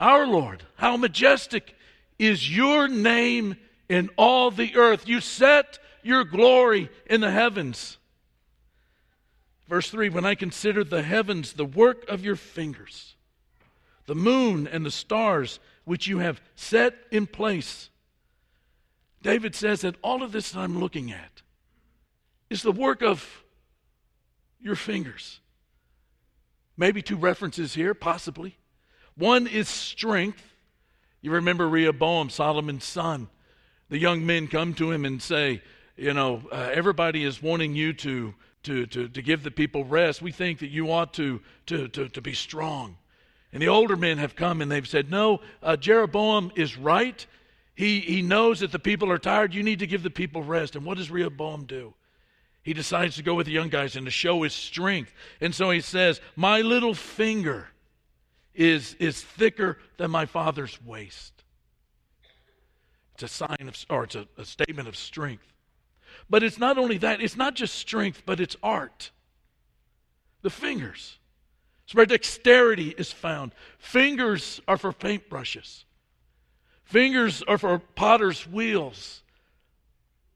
our 0.00 0.26
Lord, 0.26 0.64
how 0.76 0.96
majestic 0.96 1.74
is 2.18 2.54
your 2.54 2.88
name 2.88 3.56
in 3.88 4.10
all 4.16 4.50
the 4.50 4.74
earth. 4.76 5.06
You 5.06 5.20
set 5.20 5.78
your 6.02 6.24
glory 6.24 6.90
in 7.06 7.20
the 7.20 7.30
heavens. 7.30 7.98
Verse 9.68 9.90
3 9.90 10.08
When 10.08 10.24
I 10.24 10.34
consider 10.34 10.84
the 10.84 11.02
heavens, 11.02 11.54
the 11.54 11.64
work 11.64 12.08
of 12.08 12.24
your 12.24 12.36
fingers, 12.36 13.14
the 14.06 14.14
moon 14.14 14.66
and 14.66 14.84
the 14.84 14.90
stars 14.90 15.60
which 15.84 16.06
you 16.06 16.18
have 16.18 16.40
set 16.54 16.94
in 17.10 17.26
place. 17.26 17.90
David 19.22 19.54
says 19.54 19.82
that 19.82 19.96
all 20.02 20.22
of 20.22 20.32
this 20.32 20.52
that 20.52 20.60
I'm 20.60 20.78
looking 20.78 21.12
at 21.12 21.42
is 22.50 22.62
the 22.62 22.72
work 22.72 23.02
of 23.02 23.41
your 24.62 24.76
fingers. 24.76 25.40
Maybe 26.76 27.02
two 27.02 27.16
references 27.16 27.74
here, 27.74 27.94
possibly. 27.94 28.56
One 29.16 29.46
is 29.46 29.68
strength. 29.68 30.42
You 31.20 31.32
remember 31.32 31.68
Rehoboam, 31.68 32.30
Solomon's 32.30 32.84
son. 32.84 33.28
The 33.90 33.98
young 33.98 34.24
men 34.24 34.48
come 34.48 34.72
to 34.74 34.90
him 34.90 35.04
and 35.04 35.20
say, 35.20 35.62
You 35.96 36.14
know, 36.14 36.42
uh, 36.50 36.70
everybody 36.72 37.24
is 37.24 37.42
wanting 37.42 37.74
you 37.74 37.92
to 37.94 38.34
to, 38.64 38.86
to, 38.86 39.08
to 39.08 39.22
give 39.22 39.42
the 39.42 39.50
people 39.50 39.84
rest. 39.84 40.22
We 40.22 40.32
think 40.32 40.60
that 40.60 40.70
you 40.70 40.92
ought 40.92 41.14
to, 41.14 41.40
to, 41.66 41.88
to, 41.88 42.08
to 42.08 42.20
be 42.20 42.34
strong. 42.34 42.96
And 43.52 43.60
the 43.60 43.68
older 43.68 43.96
men 43.96 44.18
have 44.18 44.34
come 44.34 44.62
and 44.62 44.70
they've 44.70 44.86
said, 44.86 45.10
No, 45.10 45.40
uh, 45.62 45.76
Jeroboam 45.76 46.52
is 46.56 46.76
right. 46.76 47.24
He, 47.74 48.00
he 48.00 48.22
knows 48.22 48.60
that 48.60 48.72
the 48.72 48.78
people 48.78 49.10
are 49.10 49.18
tired. 49.18 49.54
You 49.54 49.62
need 49.62 49.80
to 49.80 49.86
give 49.86 50.02
the 50.02 50.10
people 50.10 50.42
rest. 50.42 50.76
And 50.76 50.84
what 50.84 50.98
does 50.98 51.10
Rehoboam 51.10 51.64
do? 51.64 51.94
He 52.62 52.72
decides 52.74 53.16
to 53.16 53.22
go 53.22 53.34
with 53.34 53.46
the 53.46 53.52
young 53.52 53.68
guys 53.68 53.96
and 53.96 54.06
to 54.06 54.10
show 54.10 54.42
his 54.42 54.54
strength. 54.54 55.12
And 55.40 55.54
so 55.54 55.70
he 55.70 55.80
says, 55.80 56.20
My 56.36 56.60
little 56.60 56.94
finger 56.94 57.68
is, 58.54 58.94
is 58.94 59.20
thicker 59.20 59.78
than 59.96 60.10
my 60.10 60.26
father's 60.26 60.80
waist. 60.82 61.32
It's 63.14 63.24
a 63.24 63.28
sign 63.28 63.68
of, 63.68 63.76
or 63.90 64.04
it's 64.04 64.14
a, 64.14 64.26
a 64.38 64.44
statement 64.44 64.88
of 64.88 64.96
strength. 64.96 65.46
But 66.30 66.42
it's 66.42 66.58
not 66.58 66.78
only 66.78 66.98
that, 66.98 67.20
it's 67.20 67.36
not 67.36 67.54
just 67.54 67.74
strength, 67.74 68.22
but 68.24 68.40
it's 68.40 68.56
art. 68.62 69.10
The 70.42 70.50
fingers. 70.50 71.18
It's 71.84 71.94
where 71.94 72.06
dexterity 72.06 72.94
is 72.96 73.12
found. 73.12 73.52
Fingers 73.78 74.60
are 74.68 74.76
for 74.76 74.92
paintbrushes, 74.92 75.84
fingers 76.84 77.42
are 77.48 77.58
for 77.58 77.78
potter's 77.78 78.46
wheels. 78.46 79.22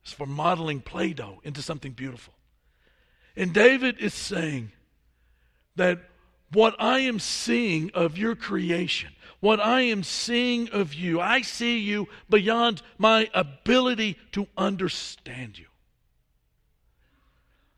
It's 0.07 0.13
for 0.13 0.25
modeling 0.25 0.83
Play 0.83 1.15
Doh 1.15 1.41
into 1.43 1.61
something 1.61 1.91
beautiful. 1.91 2.33
And 3.35 3.53
David 3.53 3.99
is 3.99 4.15
saying 4.15 4.71
that 5.75 5.99
what 6.53 6.77
I 6.79 7.01
am 7.01 7.19
seeing 7.19 7.91
of 7.93 8.17
your 8.17 8.37
creation, 8.37 9.11
what 9.41 9.59
I 9.59 9.81
am 9.81 10.05
seeing 10.05 10.69
of 10.71 10.95
you, 10.95 11.21
I 11.21 11.43
see 11.43 11.81
you 11.81 12.07
beyond 12.31 12.83
my 12.99 13.29
ability 13.35 14.17
to 14.31 14.47
understand 14.57 15.59
you. 15.59 15.67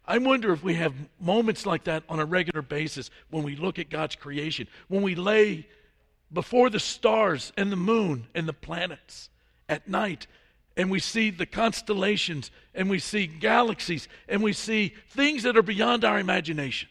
I 0.04 0.18
wonder 0.18 0.52
if 0.52 0.62
we 0.62 0.74
have 0.74 0.92
moments 1.18 1.64
like 1.64 1.84
that 1.84 2.02
on 2.10 2.20
a 2.20 2.26
regular 2.26 2.60
basis 2.60 3.08
when 3.30 3.42
we 3.42 3.56
look 3.56 3.78
at 3.78 3.88
God's 3.88 4.16
creation, 4.16 4.68
when 4.88 5.00
we 5.00 5.14
lay 5.14 5.66
before 6.30 6.68
the 6.68 6.78
stars 6.78 7.54
and 7.56 7.72
the 7.72 7.76
moon 7.76 8.26
and 8.34 8.46
the 8.46 8.52
planets 8.52 9.30
at 9.66 9.88
night. 9.88 10.26
And 10.78 10.90
we 10.90 11.00
see 11.00 11.30
the 11.30 11.44
constellations 11.44 12.52
and 12.72 12.88
we 12.88 13.00
see 13.00 13.26
galaxies 13.26 14.08
and 14.28 14.42
we 14.42 14.52
see 14.52 14.94
things 15.10 15.42
that 15.42 15.56
are 15.56 15.62
beyond 15.62 16.04
our 16.04 16.20
imagination. 16.20 16.88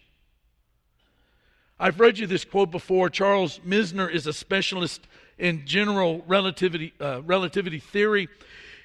I've 1.79 1.99
read 1.99 2.19
you 2.19 2.27
this 2.27 2.43
quote 2.43 2.69
before. 2.69 3.09
Charles 3.09 3.59
Misner 3.65 4.11
is 4.11 4.27
a 4.27 4.33
specialist 4.33 5.07
in 5.37 5.65
general 5.65 6.21
relativity, 6.27 6.93
uh, 6.99 7.21
relativity 7.23 7.79
theory. 7.79 8.27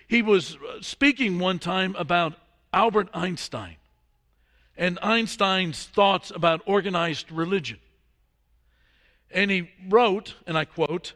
He 0.06 0.22
was 0.22 0.56
uh, 0.56 0.80
speaking 0.82 1.40
one 1.40 1.58
time 1.58 1.96
about 1.98 2.34
Albert 2.72 3.08
Einstein 3.12 3.76
and 4.76 5.00
Einstein's 5.02 5.84
thoughts 5.84 6.30
about 6.30 6.62
organized 6.64 7.32
religion. 7.32 7.78
And 9.32 9.50
he 9.50 9.70
wrote, 9.88 10.34
and 10.46 10.56
I 10.56 10.64
quote, 10.64 11.14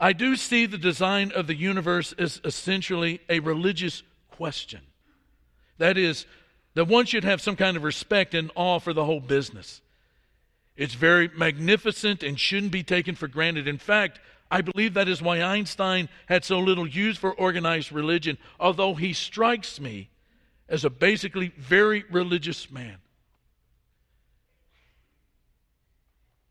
I 0.00 0.12
do 0.12 0.36
see 0.36 0.66
the 0.66 0.78
design 0.78 1.32
of 1.34 1.46
the 1.46 1.56
universe 1.56 2.12
as 2.12 2.40
essentially 2.44 3.20
a 3.28 3.40
religious 3.40 4.02
question. 4.30 4.80
That 5.78 5.98
is, 5.98 6.26
that 6.74 6.86
one 6.86 7.06
should 7.06 7.24
have 7.24 7.40
some 7.40 7.56
kind 7.56 7.76
of 7.76 7.82
respect 7.82 8.34
and 8.34 8.50
awe 8.54 8.78
for 8.78 8.92
the 8.92 9.04
whole 9.04 9.20
business. 9.20 9.80
It's 10.76 10.94
very 10.94 11.28
magnificent 11.36 12.22
and 12.22 12.38
shouldn't 12.38 12.70
be 12.70 12.84
taken 12.84 13.16
for 13.16 13.26
granted. 13.26 13.66
In 13.66 13.78
fact, 13.78 14.20
I 14.50 14.60
believe 14.60 14.94
that 14.94 15.08
is 15.08 15.20
why 15.20 15.42
Einstein 15.42 16.08
had 16.26 16.44
so 16.44 16.60
little 16.60 16.86
use 16.86 17.18
for 17.18 17.32
organized 17.32 17.90
religion, 17.90 18.38
although 18.60 18.94
he 18.94 19.12
strikes 19.12 19.80
me 19.80 20.08
as 20.68 20.84
a 20.84 20.90
basically 20.90 21.52
very 21.58 22.04
religious 22.10 22.70
man. 22.70 22.98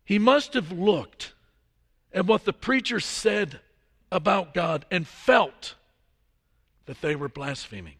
He 0.04 0.18
must 0.18 0.54
have 0.54 0.72
looked 0.72 1.32
at 2.12 2.26
what 2.26 2.44
the 2.44 2.52
preacher 2.52 3.00
said 3.00 3.60
about 4.10 4.54
God 4.54 4.86
and 4.90 5.06
felt 5.06 5.74
that 6.86 7.00
they 7.00 7.14
were 7.14 7.28
blaspheming. 7.28 7.96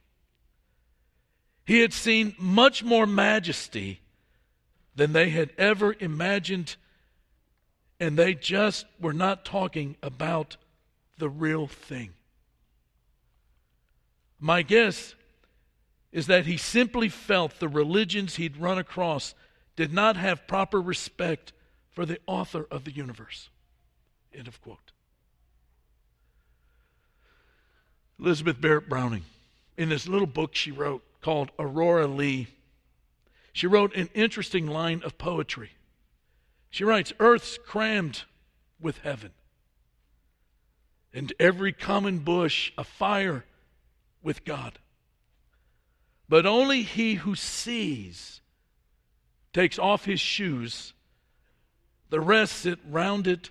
He 1.67 1.81
had 1.81 1.93
seen 1.93 2.35
much 2.39 2.83
more 2.83 3.07
majesty 3.07 4.01
than 4.97 5.13
they 5.13 5.29
had 5.31 5.51
ever 5.59 5.95
imagined, 6.01 6.77
and 8.01 8.19
they 8.19 8.35
just 8.35 8.87
were 8.99 9.13
not 9.13 9.45
talking 9.45 9.97
about 10.03 10.57
the 11.19 11.29
real 11.29 11.67
thing. 11.67 12.15
My 14.41 14.63
guess 14.63 15.15
is 16.11 16.27
that 16.29 16.47
he 16.47 16.57
simply 16.57 17.09
felt 17.09 17.59
the 17.59 17.69
religions 17.69 18.37
he'd 18.37 18.57
run 18.57 18.79
across 18.79 19.35
did 19.77 19.93
not 19.93 20.17
have 20.17 20.47
proper 20.47 20.81
respect 20.81 21.53
for 21.91 22.07
the 22.07 22.19
author 22.27 22.67
of 22.71 22.85
the 22.85 22.93
universe. 22.93 23.51
End 24.35 24.49
of 24.49 24.61
quote. 24.61 24.93
Elizabeth 28.21 28.61
Barrett 28.61 28.89
Browning, 28.89 29.25
in 29.77 29.89
this 29.89 30.09
little 30.09 30.27
book 30.27 30.55
she 30.55 30.71
wrote 30.73 31.03
called 31.21 31.51
Aurora 31.59 32.07
Leigh, 32.07 32.49
she 33.53 33.67
wrote 33.67 33.95
an 33.97 34.09
interesting 34.15 34.67
line 34.67 35.03
of 35.05 35.19
poetry. 35.19 35.71
She 36.71 36.85
writes 36.85 37.13
Earth's 37.19 37.59
crammed 37.59 38.25
with 38.81 38.99
heaven, 38.99 39.31
and 41.13 41.33
every 41.41 41.73
common 41.73 42.19
bush 42.19 42.73
afire 42.77 43.45
with 44.23 44.45
God. 44.45 44.79
But 46.29 46.45
only 46.45 46.83
he 46.83 47.15
who 47.15 47.35
sees 47.35 48.41
takes 49.53 49.79
off 49.79 50.05
his 50.05 50.21
shoes 50.21 50.93
the 52.11 52.21
rest 52.21 52.55
sit 52.57 52.79
round 52.89 53.27
it 53.27 53.51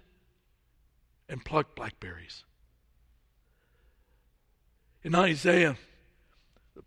and 1.29 1.43
pluck 1.43 1.75
blackberries. 1.75 2.43
In 5.03 5.15
Isaiah, 5.15 5.77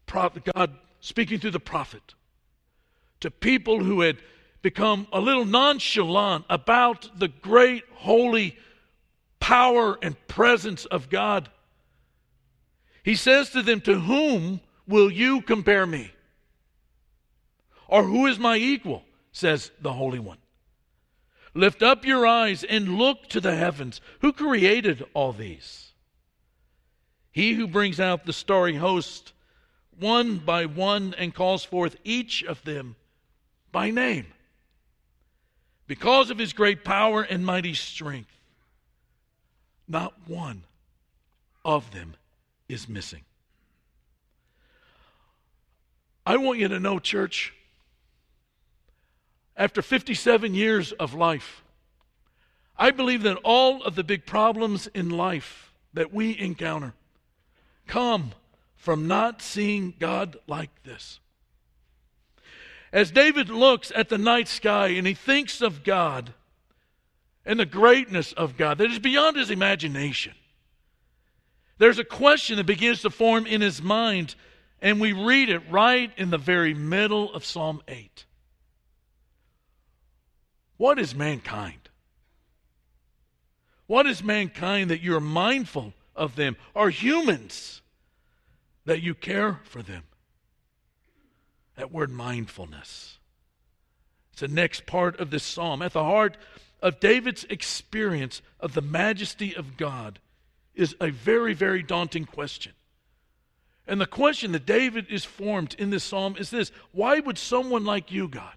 God 0.06 0.76
speaking 1.00 1.38
through 1.38 1.52
the 1.52 1.60
prophet 1.60 2.14
to 3.20 3.30
people 3.30 3.82
who 3.82 4.00
had 4.00 4.18
become 4.62 5.06
a 5.12 5.20
little 5.20 5.44
nonchalant 5.44 6.44
about 6.50 7.08
the 7.18 7.28
great 7.28 7.84
holy 7.94 8.56
power 9.38 9.98
and 10.02 10.16
presence 10.26 10.84
of 10.86 11.08
God. 11.08 11.48
He 13.02 13.14
says 13.14 13.50
to 13.50 13.62
them, 13.62 13.80
To 13.82 13.98
whom 13.98 14.60
will 14.86 15.10
you 15.10 15.40
compare 15.40 15.86
me? 15.86 16.12
Or 17.88 18.04
who 18.04 18.26
is 18.26 18.38
my 18.38 18.56
equal? 18.56 19.04
says 19.32 19.70
the 19.80 19.92
Holy 19.92 20.18
One. 20.18 20.38
Lift 21.54 21.82
up 21.82 22.04
your 22.04 22.26
eyes 22.26 22.62
and 22.62 22.96
look 22.96 23.28
to 23.28 23.40
the 23.40 23.56
heavens. 23.56 24.00
Who 24.20 24.32
created 24.32 25.04
all 25.14 25.32
these? 25.32 25.92
He 27.32 27.54
who 27.54 27.66
brings 27.66 27.98
out 27.98 28.24
the 28.24 28.32
starry 28.32 28.76
host 28.76 29.32
one 29.98 30.38
by 30.38 30.66
one 30.66 31.14
and 31.18 31.34
calls 31.34 31.64
forth 31.64 31.96
each 32.04 32.42
of 32.42 32.62
them 32.64 32.96
by 33.70 33.90
name. 33.90 34.26
Because 35.86 36.30
of 36.30 36.38
his 36.38 36.52
great 36.52 36.84
power 36.84 37.22
and 37.22 37.44
mighty 37.44 37.74
strength, 37.74 38.30
not 39.86 40.14
one 40.26 40.64
of 41.64 41.90
them 41.90 42.14
is 42.68 42.88
missing. 42.88 43.22
I 46.24 46.36
want 46.36 46.60
you 46.60 46.68
to 46.68 46.78
know, 46.78 46.98
church, 46.98 47.52
after 49.60 49.82
57 49.82 50.54
years 50.54 50.92
of 50.92 51.12
life, 51.12 51.62
I 52.78 52.90
believe 52.92 53.24
that 53.24 53.36
all 53.44 53.82
of 53.82 53.94
the 53.94 54.02
big 54.02 54.24
problems 54.24 54.86
in 54.94 55.10
life 55.10 55.74
that 55.92 56.14
we 56.14 56.36
encounter 56.38 56.94
come 57.86 58.32
from 58.74 59.06
not 59.06 59.42
seeing 59.42 59.92
God 59.98 60.38
like 60.46 60.70
this. 60.84 61.20
As 62.90 63.10
David 63.10 63.50
looks 63.50 63.92
at 63.94 64.08
the 64.08 64.16
night 64.16 64.48
sky 64.48 64.88
and 64.88 65.06
he 65.06 65.12
thinks 65.12 65.60
of 65.60 65.84
God 65.84 66.32
and 67.44 67.60
the 67.60 67.66
greatness 67.66 68.32
of 68.32 68.56
God 68.56 68.78
that 68.78 68.90
is 68.90 68.98
beyond 68.98 69.36
his 69.36 69.50
imagination, 69.50 70.32
there's 71.76 71.98
a 71.98 72.04
question 72.04 72.56
that 72.56 72.64
begins 72.64 73.02
to 73.02 73.10
form 73.10 73.44
in 73.44 73.60
his 73.60 73.82
mind, 73.82 74.36
and 74.80 75.02
we 75.02 75.12
read 75.12 75.50
it 75.50 75.60
right 75.70 76.10
in 76.16 76.30
the 76.30 76.38
very 76.38 76.72
middle 76.72 77.30
of 77.34 77.44
Psalm 77.44 77.82
8. 77.86 78.24
What 80.80 80.98
is 80.98 81.14
mankind? 81.14 81.90
What 83.86 84.06
is 84.06 84.24
mankind 84.24 84.90
that 84.90 85.02
you're 85.02 85.20
mindful 85.20 85.92
of 86.16 86.36
them? 86.36 86.56
Are 86.74 86.88
humans 86.88 87.82
that 88.86 89.02
you 89.02 89.14
care 89.14 89.60
for 89.64 89.82
them? 89.82 90.04
That 91.76 91.92
word 91.92 92.10
mindfulness. 92.10 93.18
It's 94.32 94.40
the 94.40 94.48
next 94.48 94.86
part 94.86 95.20
of 95.20 95.28
this 95.28 95.44
psalm. 95.44 95.82
At 95.82 95.92
the 95.92 96.02
heart 96.02 96.38
of 96.80 96.98
David's 96.98 97.44
experience 97.50 98.40
of 98.58 98.72
the 98.72 98.80
majesty 98.80 99.54
of 99.54 99.76
God 99.76 100.18
is 100.74 100.96
a 100.98 101.10
very, 101.10 101.52
very 101.52 101.82
daunting 101.82 102.24
question. 102.24 102.72
And 103.86 104.00
the 104.00 104.06
question 104.06 104.52
that 104.52 104.64
David 104.64 105.08
is 105.10 105.26
formed 105.26 105.74
in 105.78 105.90
this 105.90 106.04
psalm 106.04 106.36
is 106.38 106.48
this 106.48 106.72
Why 106.92 107.20
would 107.20 107.36
someone 107.36 107.84
like 107.84 108.10
you, 108.10 108.28
God, 108.28 108.56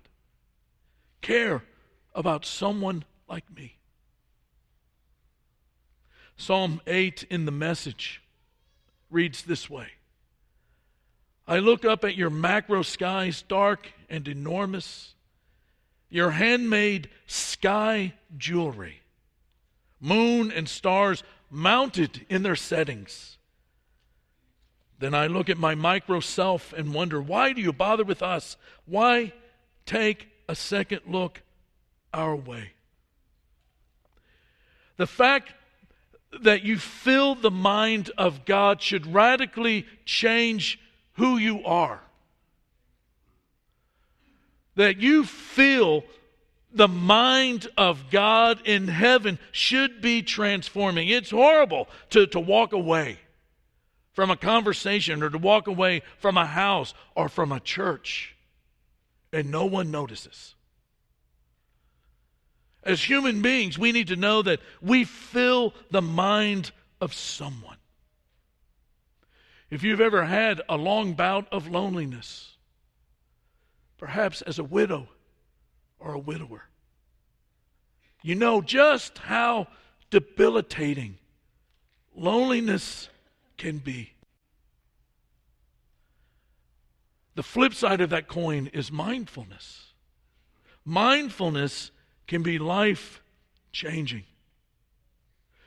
care 1.20 1.64
about 2.16 2.46
someone 2.46 3.04
like 3.28 3.46
me. 3.56 3.78
Psalm 6.38 6.82
8 6.88 7.26
in 7.30 7.46
the 7.46 7.52
message 7.52 8.22
reads 9.10 9.44
this 9.44 9.70
way 9.70 9.88
I 11.48 11.60
look 11.60 11.86
up 11.86 12.04
at 12.04 12.16
your 12.16 12.30
macro 12.30 12.82
skies, 12.82 13.42
dark 13.42 13.92
and 14.10 14.28
enormous, 14.28 15.14
your 16.10 16.32
handmade 16.32 17.10
sky 17.28 18.14
jewelry, 18.38 19.02
moon 20.00 20.52
and 20.52 20.68
stars 20.70 21.24
mounted 21.50 22.26
in 22.30 22.44
their 22.44 22.56
settings. 22.56 23.38
Then 25.00 25.14
I 25.14 25.28
look 25.28 25.50
at 25.50 25.58
my 25.58 25.76
micro 25.76 26.22
self 26.22 26.72
and 26.72 26.94
wonder, 26.94 27.22
why 27.22 27.52
do 27.52 27.62
you 27.62 27.74
bother 27.74 28.06
with 28.06 28.22
us? 28.22 28.56
Why 28.86 29.34
take 29.86 30.30
a 30.48 30.56
second 30.56 31.02
look 31.08 31.42
our 32.14 32.36
way. 32.36 32.72
The 34.98 35.08
fact 35.08 35.54
that 36.42 36.64
you 36.64 36.78
fill 36.78 37.36
the 37.36 37.52
mind 37.52 38.12
of 38.18 38.46
God 38.46 38.82
should 38.82 39.14
radically 39.14 39.86
change 40.06 40.80
who 41.14 41.38
you 41.38 41.64
are. 41.64 42.02
That 44.76 44.98
you 45.00 45.24
feel 45.24 46.04
the 46.74 46.88
mind 46.88 47.68
of 47.78 48.10
God 48.10 48.60
in 48.66 48.88
heaven 48.88 49.38
should 49.52 50.02
be 50.02 50.24
transforming. 50.24 51.08
It's 51.08 51.30
horrible 51.30 51.88
to, 52.10 52.26
to 52.28 52.40
walk 52.40 52.74
away 52.74 53.20
from 54.14 54.32
a 54.32 54.38
conversation 54.38 55.22
or 55.22 55.30
to 55.30 55.38
walk 55.38 55.68
away 55.68 56.02
from 56.18 56.38
a 56.38 56.46
house 56.46 56.94
or 57.16 57.30
from 57.30 57.52
a 57.52 57.60
church 57.60 58.36
and 59.32 59.52
no 59.52 59.66
one 59.66 59.92
notices. 59.92 60.53
As 62.86 63.02
human 63.02 63.42
beings, 63.42 63.80
we 63.80 63.92
need 63.92 64.08
to 64.08 64.16
know 64.16 64.42
that 64.42 64.60
we 64.82 65.06
fill 65.06 65.74
the 65.90 66.02
mind 66.02 66.72
of 67.00 67.14
someone. 67.14 67.78
If 69.70 69.84
you've 69.84 70.02
ever 70.02 70.26
had 70.26 70.62
a 70.68 70.78
long 70.78 71.14
bout 71.14 71.48
of 71.52 71.68
loneliness, 71.68 72.58
perhaps 73.98 74.42
as 74.42 74.60
a 74.60 74.64
widow 74.64 75.08
or 75.98 76.14
a 76.14 76.20
widower, 76.20 76.66
you 78.22 78.36
know 78.36 78.62
just 78.62 79.18
how 79.18 79.68
debilitating 80.10 81.18
loneliness 82.16 83.10
can 83.58 83.78
be. 83.78 84.14
The 87.36 87.44
flip 87.44 87.74
side 87.74 88.02
of 88.02 88.12
that 88.12 88.28
coin 88.28 88.68
is 88.74 88.92
mindfulness. 88.92 89.94
Mindfulness 90.86 91.92
can 92.28 92.44
be 92.44 92.60
life 92.60 93.22
changing. 93.72 94.24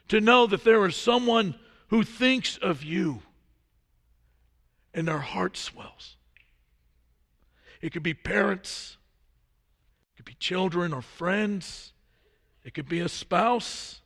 To 0.08 0.20
know 0.20 0.46
that 0.46 0.64
there 0.64 0.86
is 0.86 0.96
someone 0.96 1.56
who 1.88 2.02
thinks 2.02 2.56
of 2.56 2.82
you 2.82 3.22
and 4.94 5.06
their 5.06 5.18
heart 5.18 5.56
swells. 5.56 6.16
It 7.80 7.92
could 7.92 8.02
be 8.02 8.14
parents, 8.14 8.96
it 10.12 10.16
could 10.16 10.24
be 10.24 10.34
children 10.34 10.92
or 10.92 11.02
friends, 11.02 11.92
it 12.64 12.74
could 12.74 12.88
be 12.88 13.00
a 13.00 13.08
spouse. 13.08 14.00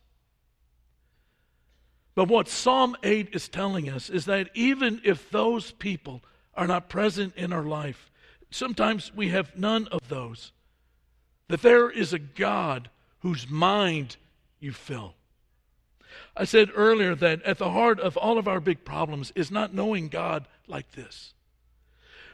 But 2.15 2.29
what 2.29 2.49
Psalm 2.49 2.97
8 3.03 3.31
is 3.33 3.49
telling 3.49 3.89
us 3.89 4.11
is 4.11 4.25
that 4.27 4.51
even 4.55 5.01
if 5.05 5.31
those 5.31 5.71
people 5.71 6.23
are 6.55 6.67
not 6.67 6.89
present 6.89 7.35
in 7.37 7.53
our 7.53 7.63
life, 7.63 8.11
sometimes 8.51 9.15
we 9.15 9.29
have 9.29 9.57
none 9.57 9.87
of 9.89 10.09
those, 10.09 10.53
that 11.51 11.63
there 11.63 11.91
is 11.91 12.13
a 12.13 12.19
God 12.19 12.89
whose 13.23 13.51
mind 13.51 14.17
you 14.61 14.71
fill. 14.71 15.15
I 16.37 16.45
said 16.45 16.71
earlier 16.77 17.17
that 17.17 17.43
at 17.43 17.59
the 17.59 17.71
heart 17.71 17.99
of 17.99 18.17
all 18.17 18.39
of 18.39 18.47
our 18.47 18.61
big 18.61 18.85
problems 18.85 19.33
is 19.35 19.51
not 19.51 19.75
knowing 19.75 20.09
God 20.09 20.47
like 20.69 20.93
this. 20.93 21.35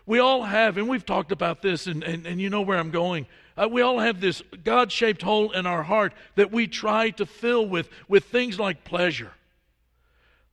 We 0.05 0.18
all 0.18 0.42
have, 0.42 0.76
and 0.76 0.87
we've 0.87 1.05
talked 1.05 1.33
about 1.33 1.62
this, 1.62 1.87
and, 1.87 2.05
and, 2.05 2.26
and 2.26 2.42
you 2.42 2.50
know 2.50 2.61
where 2.61 2.79
I'm 2.79 2.90
going. 2.90 3.26
Uh, 3.57 3.68
we 3.70 3.81
all 3.81 4.00
have 4.00 4.20
this 4.20 4.42
God 4.62 4.92
shaped 4.92 5.22
hole 5.22 5.50
in 5.50 5.64
our 5.64 5.83
heart 5.83 6.12
that 6.35 6.52
we 6.52 6.66
try 6.66 7.09
to 7.11 7.24
fill 7.24 7.66
with, 7.66 7.88
with 8.09 8.24
things 8.24 8.61
like 8.61 8.85
pleasure. 8.85 9.33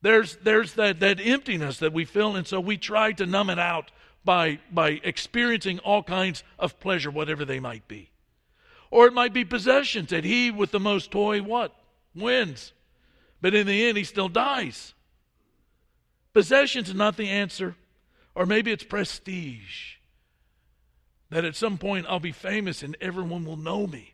There's, 0.01 0.37
there's 0.37 0.73
that, 0.75 1.01
that 1.01 1.19
emptiness 1.19 1.79
that 1.79 1.91
we 1.91 2.05
feel, 2.05 2.37
and 2.37 2.47
so 2.47 2.61
we 2.61 2.77
try 2.77 3.11
to 3.11 3.25
numb 3.25 3.49
it 3.49 3.59
out 3.59 3.91
by, 4.23 4.59
by 4.71 5.01
experiencing 5.03 5.79
all 5.79 6.01
kinds 6.01 6.45
of 6.57 6.79
pleasure, 6.79 7.11
whatever 7.11 7.43
they 7.43 7.59
might 7.59 7.89
be. 7.89 8.09
Or 8.93 9.07
it 9.07 9.13
might 9.13 9.33
be 9.33 9.43
possessions 9.43 10.11
that 10.11 10.23
he 10.23 10.51
with 10.51 10.69
the 10.69 10.79
most 10.79 11.09
toy, 11.09 11.41
what? 11.41 11.73
Wins. 12.13 12.73
But 13.41 13.55
in 13.55 13.65
the 13.65 13.87
end, 13.87 13.97
he 13.97 14.03
still 14.03 14.29
dies. 14.29 14.93
Possessions 16.31 16.89
is 16.89 16.93
not 16.93 17.17
the 17.17 17.27
answer. 17.27 17.75
Or 18.35 18.45
maybe 18.45 18.71
it's 18.71 18.83
prestige. 18.83 19.95
That 21.31 21.43
at 21.43 21.55
some 21.55 21.79
point 21.79 22.05
I'll 22.07 22.19
be 22.19 22.31
famous 22.31 22.83
and 22.83 22.95
everyone 23.01 23.45
will 23.45 23.57
know 23.57 23.87
me. 23.87 24.13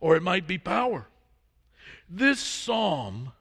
Or 0.00 0.16
it 0.16 0.22
might 0.22 0.46
be 0.46 0.56
power. 0.56 1.06
This 2.08 2.40
psalm 2.40 3.32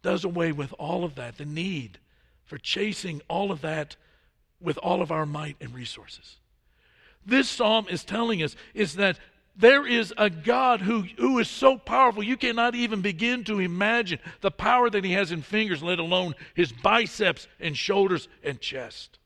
does 0.00 0.24
away 0.24 0.50
with 0.50 0.72
all 0.78 1.04
of 1.04 1.14
that, 1.16 1.36
the 1.36 1.44
need 1.44 1.98
for 2.46 2.56
chasing 2.56 3.20
all 3.28 3.52
of 3.52 3.60
that 3.60 3.96
with 4.62 4.78
all 4.78 5.02
of 5.02 5.12
our 5.12 5.26
might 5.26 5.56
and 5.60 5.74
resources. 5.74 6.38
This 7.26 7.48
psalm 7.48 7.86
is 7.90 8.04
telling 8.04 8.42
us 8.42 8.56
is 8.74 8.94
that 8.94 9.18
there 9.56 9.86
is 9.86 10.14
a 10.16 10.30
God 10.30 10.80
who, 10.80 11.02
who 11.18 11.38
is 11.40 11.48
so 11.48 11.76
powerful, 11.76 12.22
you 12.22 12.36
cannot 12.36 12.76
even 12.76 13.02
begin 13.02 13.42
to 13.44 13.58
imagine 13.58 14.20
the 14.40 14.52
power 14.52 14.88
that 14.88 15.04
he 15.04 15.12
has 15.12 15.32
in 15.32 15.42
fingers, 15.42 15.82
let 15.82 15.98
alone 15.98 16.34
his 16.54 16.70
biceps 16.70 17.48
and 17.58 17.76
shoulders 17.76 18.28
and 18.44 18.60
chest. 18.60 19.18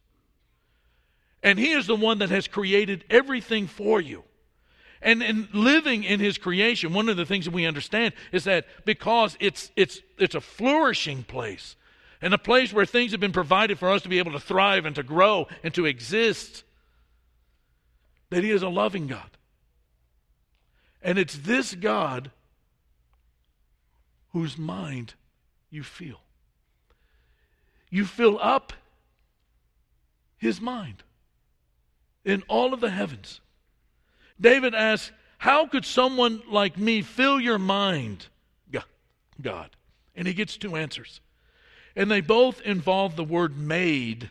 And 1.42 1.58
he 1.58 1.72
is 1.72 1.86
the 1.86 1.96
one 1.96 2.18
that 2.18 2.30
has 2.30 2.48
created 2.48 3.04
everything 3.10 3.66
for 3.66 4.00
you. 4.00 4.24
And 5.02 5.22
in 5.22 5.48
living 5.52 6.04
in 6.04 6.20
his 6.20 6.38
creation, 6.38 6.94
one 6.94 7.08
of 7.08 7.16
the 7.16 7.26
things 7.26 7.44
that 7.44 7.54
we 7.54 7.66
understand 7.66 8.14
is 8.30 8.44
that 8.44 8.66
because 8.84 9.36
it's, 9.40 9.70
it's, 9.76 10.00
it's 10.18 10.36
a 10.36 10.40
flourishing 10.40 11.24
place 11.24 11.76
and 12.22 12.32
a 12.32 12.38
place 12.38 12.72
where 12.72 12.86
things 12.86 13.10
have 13.10 13.20
been 13.20 13.32
provided 13.32 13.78
for 13.78 13.90
us 13.90 14.02
to 14.02 14.08
be 14.08 14.18
able 14.18 14.32
to 14.32 14.40
thrive 14.40 14.86
and 14.86 14.94
to 14.94 15.02
grow 15.02 15.48
and 15.64 15.74
to 15.74 15.86
exist, 15.86 16.62
that 18.32 18.42
he 18.42 18.50
is 18.50 18.62
a 18.62 18.68
loving 18.68 19.06
God. 19.06 19.28
And 21.02 21.18
it's 21.18 21.36
this 21.36 21.74
God 21.74 22.30
whose 24.32 24.56
mind 24.56 25.12
you 25.70 25.82
feel. 25.82 26.18
You 27.90 28.06
fill 28.06 28.38
up 28.40 28.72
his 30.38 30.62
mind 30.62 31.02
in 32.24 32.42
all 32.48 32.72
of 32.72 32.80
the 32.80 32.88
heavens. 32.88 33.42
David 34.40 34.74
asks, 34.74 35.12
How 35.36 35.66
could 35.66 35.84
someone 35.84 36.42
like 36.50 36.78
me 36.78 37.02
fill 37.02 37.38
your 37.38 37.58
mind, 37.58 38.28
God? 39.42 39.76
And 40.16 40.26
he 40.26 40.32
gets 40.32 40.56
two 40.56 40.74
answers. 40.74 41.20
And 41.94 42.10
they 42.10 42.22
both 42.22 42.62
involve 42.62 43.14
the 43.14 43.24
word 43.24 43.58
made 43.58 44.30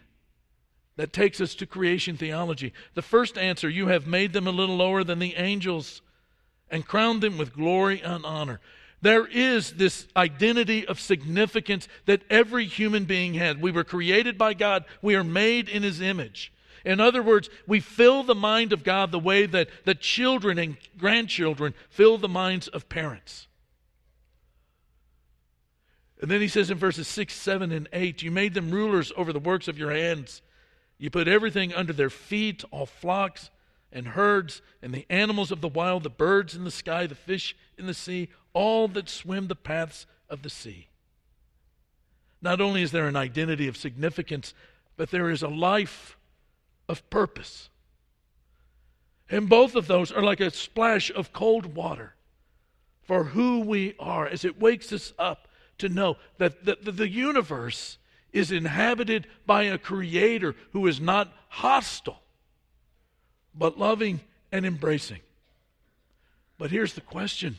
that 1.02 1.12
takes 1.12 1.42
us 1.42 1.56
to 1.56 1.66
creation 1.66 2.16
theology. 2.16 2.74
The 2.94 3.02
first 3.02 3.36
answer, 3.36 3.68
you 3.68 3.88
have 3.88 4.06
made 4.06 4.34
them 4.34 4.46
a 4.46 4.52
little 4.52 4.78
lower 4.78 5.04
than 5.04 5.18
the 5.18 5.34
angels 5.36 6.04
and 6.70 6.86
crowned 6.86 7.22
them 7.22 7.40
with 7.40 7.56
glory 7.56 8.04
and 8.04 8.24
honor. 8.24 8.62
There 9.02 9.26
is 9.26 9.72
this 9.72 10.06
identity 10.16 10.86
of 10.86 11.00
significance 11.00 11.88
that 12.06 12.22
every 12.30 12.66
human 12.66 13.06
being 13.06 13.34
has. 13.34 13.58
We 13.58 13.72
were 13.72 13.84
created 13.84 14.38
by 14.38 14.54
God, 14.54 14.86
we 15.02 15.16
are 15.16 15.24
made 15.24 15.70
in 15.70 15.82
His 15.82 16.02
image. 16.02 16.54
In 16.86 17.00
other 17.00 17.24
words, 17.24 17.50
we 17.66 17.80
fill 17.80 18.22
the 18.22 18.36
mind 18.36 18.72
of 18.72 18.84
God 18.84 19.12
the 19.12 19.18
way 19.18 19.48
that 19.48 19.70
the 19.86 19.96
children 19.96 20.60
and 20.60 20.78
grandchildren 21.00 21.74
fill 21.90 22.20
the 22.20 22.30
minds 22.30 22.68
of 22.68 22.90
parents. 22.90 23.48
And 26.22 26.30
then 26.30 26.42
he 26.42 26.48
says 26.48 26.70
in 26.70 26.78
verses 26.78 27.08
6, 27.08 27.34
7, 27.34 27.72
and 27.72 27.90
8, 27.92 28.22
You 28.22 28.30
made 28.30 28.54
them 28.54 28.70
rulers 28.70 29.12
over 29.18 29.34
the 29.34 29.40
works 29.40 29.68
of 29.68 29.80
your 29.80 29.90
hands. 29.90 30.44
You 31.02 31.10
put 31.10 31.28
everything 31.28 31.74
under 31.74 31.94
their 31.94 32.12
feet, 32.12 32.64
all 32.70 32.86
flocks 32.86 33.50
and 33.92 34.10
herds, 34.10 34.62
and 34.84 34.94
the 34.94 35.08
animals 35.10 35.52
of 35.52 35.60
the 35.60 35.68
wild, 35.68 36.04
the 36.04 36.12
birds 36.12 36.56
in 36.56 36.64
the 36.64 36.70
sky, 36.70 37.08
the 37.08 37.16
fish 37.16 37.56
in 37.76 37.88
the 37.88 37.96
sea, 37.96 38.30
all 38.54 38.88
that 38.90 39.10
swim 39.10 39.48
the 39.48 39.56
paths 39.56 40.06
of 40.30 40.44
the 40.44 40.50
sea. 40.50 40.90
Not 42.40 42.62
only 42.62 42.84
is 42.84 42.92
there 42.92 43.08
an 43.08 43.16
identity 43.16 43.68
of 43.68 43.78
significance, 43.78 44.54
but 44.96 45.10
there 45.10 45.32
is 45.32 45.42
a 45.42 45.48
life 45.48 46.20
of 46.88 47.10
purpose. 47.10 47.72
And 49.28 49.50
both 49.50 49.74
of 49.74 49.88
those 49.88 50.12
are 50.12 50.22
like 50.22 50.40
a 50.40 50.52
splash 50.52 51.10
of 51.10 51.34
cold 51.34 51.74
water 51.74 52.14
for 53.02 53.24
who 53.24 53.62
we 53.62 53.96
are 53.98 54.28
as 54.28 54.46
it 54.46 54.62
wakes 54.62 54.94
us 54.94 55.14
up 55.18 55.48
to 55.80 55.90
know 55.90 56.18
that 56.38 56.64
the, 56.64 56.78
the, 56.80 56.92
the 56.92 57.10
universe 57.10 57.98
is 58.32 58.52
inhabited 58.52 59.28
by 59.46 59.64
a 59.64 59.78
creator 59.78 60.56
who 60.72 60.88
is 60.88 61.00
not 61.00 61.32
hostile 61.50 62.22
but 63.54 63.78
loving 63.78 64.22
and 64.52 64.66
embracing. 64.66 65.20
But 66.58 66.72
here's 66.72 66.94
the 66.94 67.02
question 67.02 67.58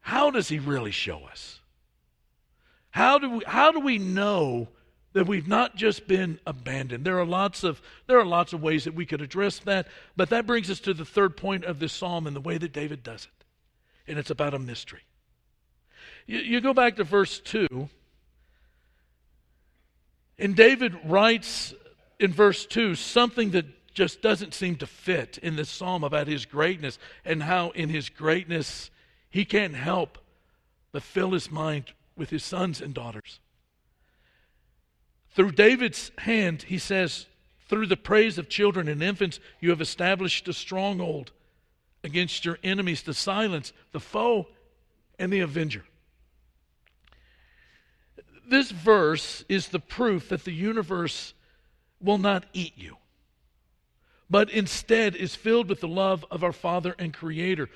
How 0.00 0.30
does 0.30 0.48
he 0.48 0.58
really 0.58 0.90
show 0.90 1.20
us? 1.24 1.60
How 2.90 3.18
do 3.18 3.30
we, 3.30 3.44
how 3.46 3.70
do 3.70 3.78
we 3.78 3.98
know 3.98 4.68
that 5.12 5.26
we've 5.26 5.46
not 5.46 5.76
just 5.76 6.08
been 6.08 6.40
abandoned? 6.46 7.04
There 7.04 7.20
are 7.20 7.26
lots 7.26 7.62
of 7.62 7.80
there 8.08 8.18
are 8.18 8.26
lots 8.26 8.52
of 8.52 8.62
ways 8.62 8.84
that 8.84 8.94
we 8.94 9.06
could 9.06 9.20
address 9.20 9.60
that, 9.60 9.86
but 10.16 10.30
that 10.30 10.46
brings 10.46 10.70
us 10.70 10.80
to 10.80 10.94
the 10.94 11.04
third 11.04 11.36
point 11.36 11.64
of 11.64 11.78
this 11.78 11.92
psalm 11.92 12.26
and 12.26 12.34
the 12.34 12.40
way 12.40 12.58
that 12.58 12.72
David 12.72 13.02
does 13.02 13.26
it. 13.26 13.44
And 14.08 14.18
it's 14.18 14.30
about 14.30 14.54
a 14.54 14.58
mystery. 14.58 15.02
You, 16.30 16.38
you 16.38 16.60
go 16.60 16.72
back 16.72 16.94
to 16.96 17.04
verse 17.04 17.40
2, 17.40 17.88
and 20.38 20.54
David 20.54 20.96
writes 21.04 21.74
in 22.20 22.32
verse 22.32 22.66
2 22.66 22.94
something 22.94 23.50
that 23.50 23.66
just 23.94 24.22
doesn't 24.22 24.54
seem 24.54 24.76
to 24.76 24.86
fit 24.86 25.38
in 25.38 25.56
this 25.56 25.68
psalm 25.68 26.04
about 26.04 26.28
his 26.28 26.46
greatness 26.46 27.00
and 27.24 27.42
how 27.42 27.70
in 27.70 27.88
his 27.88 28.08
greatness 28.08 28.92
he 29.28 29.44
can't 29.44 29.74
help 29.74 30.18
but 30.92 31.02
fill 31.02 31.32
his 31.32 31.50
mind 31.50 31.86
with 32.14 32.30
his 32.30 32.44
sons 32.44 32.80
and 32.80 32.94
daughters. 32.94 33.40
Through 35.32 35.52
David's 35.52 36.12
hand, 36.18 36.62
he 36.62 36.78
says, 36.78 37.26
through 37.68 37.86
the 37.86 37.96
praise 37.96 38.38
of 38.38 38.48
children 38.48 38.86
and 38.86 39.02
infants, 39.02 39.40
you 39.58 39.70
have 39.70 39.80
established 39.80 40.46
a 40.46 40.52
stronghold 40.52 41.32
against 42.04 42.44
your 42.44 42.58
enemies 42.62 43.02
to 43.02 43.14
silence 43.14 43.72
the 43.90 44.00
foe 44.00 44.46
and 45.18 45.32
the 45.32 45.40
avenger 45.40 45.84
this 48.50 48.70
verse 48.70 49.44
is 49.48 49.68
the 49.68 49.80
proof 49.80 50.28
that 50.28 50.44
the 50.44 50.52
universe 50.52 51.34
will 52.00 52.18
not 52.18 52.44
eat 52.52 52.74
you, 52.76 52.96
but 54.28 54.50
instead 54.50 55.16
is 55.16 55.34
filled 55.34 55.68
with 55.68 55.80
the 55.80 55.88
love 55.88 56.24
of 56.30 56.44
our 56.44 56.52
Father 56.52 56.94
and 56.98 57.14
Creator. 57.14 57.68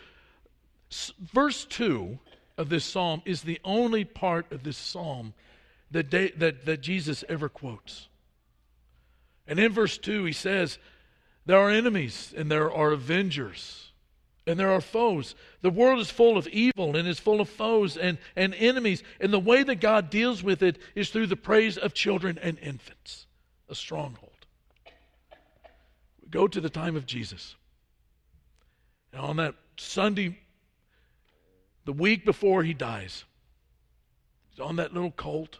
Verse 1.18 1.64
2 1.64 2.18
of 2.56 2.68
this 2.68 2.84
psalm 2.84 3.22
is 3.24 3.42
the 3.42 3.60
only 3.64 4.04
part 4.04 4.50
of 4.52 4.62
this 4.62 4.76
psalm 4.76 5.34
that, 5.90 6.10
that, 6.10 6.64
that 6.64 6.80
Jesus 6.80 7.24
ever 7.28 7.48
quotes. 7.48 8.08
And 9.46 9.58
in 9.58 9.72
verse 9.72 9.98
2, 9.98 10.24
he 10.24 10.32
says, 10.32 10.78
There 11.46 11.58
are 11.58 11.70
enemies 11.70 12.32
and 12.36 12.50
there 12.50 12.72
are 12.72 12.92
avengers 12.92 13.92
and 14.46 14.58
there 14.58 14.70
are 14.70 14.80
foes. 14.80 15.34
The 15.62 15.70
world 15.70 16.00
is 16.00 16.10
full 16.10 16.36
of 16.36 16.46
evil 16.48 16.96
and 16.96 17.08
is 17.08 17.18
full 17.18 17.40
of 17.40 17.48
foes 17.48 17.96
and, 17.96 18.18
and 18.36 18.54
enemies. 18.54 19.02
And 19.20 19.32
the 19.32 19.38
way 19.38 19.62
that 19.62 19.76
God 19.76 20.10
deals 20.10 20.42
with 20.42 20.62
it 20.62 20.78
is 20.94 21.10
through 21.10 21.28
the 21.28 21.36
praise 21.36 21.78
of 21.78 21.94
children 21.94 22.38
and 22.42 22.58
infants, 22.58 23.26
a 23.68 23.74
stronghold. 23.74 24.32
We 26.22 26.28
go 26.28 26.46
to 26.46 26.60
the 26.60 26.70
time 26.70 26.96
of 26.96 27.06
Jesus. 27.06 27.56
And 29.12 29.22
on 29.22 29.36
that 29.36 29.54
Sunday, 29.76 30.38
the 31.84 31.92
week 31.92 32.24
before 32.24 32.62
he 32.64 32.74
dies, 32.74 33.24
he's 34.50 34.60
on 34.60 34.76
that 34.76 34.92
little 34.92 35.12
colt 35.12 35.58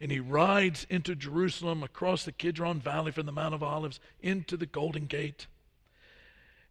and 0.00 0.10
he 0.10 0.20
rides 0.20 0.86
into 0.90 1.14
Jerusalem 1.14 1.82
across 1.82 2.24
the 2.24 2.32
Kidron 2.32 2.80
Valley 2.80 3.12
from 3.12 3.24
the 3.24 3.32
Mount 3.32 3.54
of 3.54 3.62
Olives 3.62 4.00
into 4.20 4.58
the 4.58 4.66
Golden 4.66 5.06
Gate. 5.06 5.46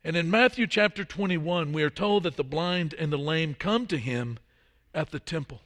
And 0.06 0.15
in 0.15 0.30
Matthew 0.30 0.68
chapter 0.68 1.04
21, 1.04 1.74
we 1.74 1.82
are 1.82 1.89
told 1.89 2.24
that 2.24 2.36
the 2.36 2.44
blind 2.44 2.94
and 2.94 3.12
the 3.12 3.18
lame 3.18 3.56
come 3.56 3.88
to 3.88 3.98
him 3.98 4.38
at 4.94 5.10
the 5.10 5.20
temple. 5.20 5.62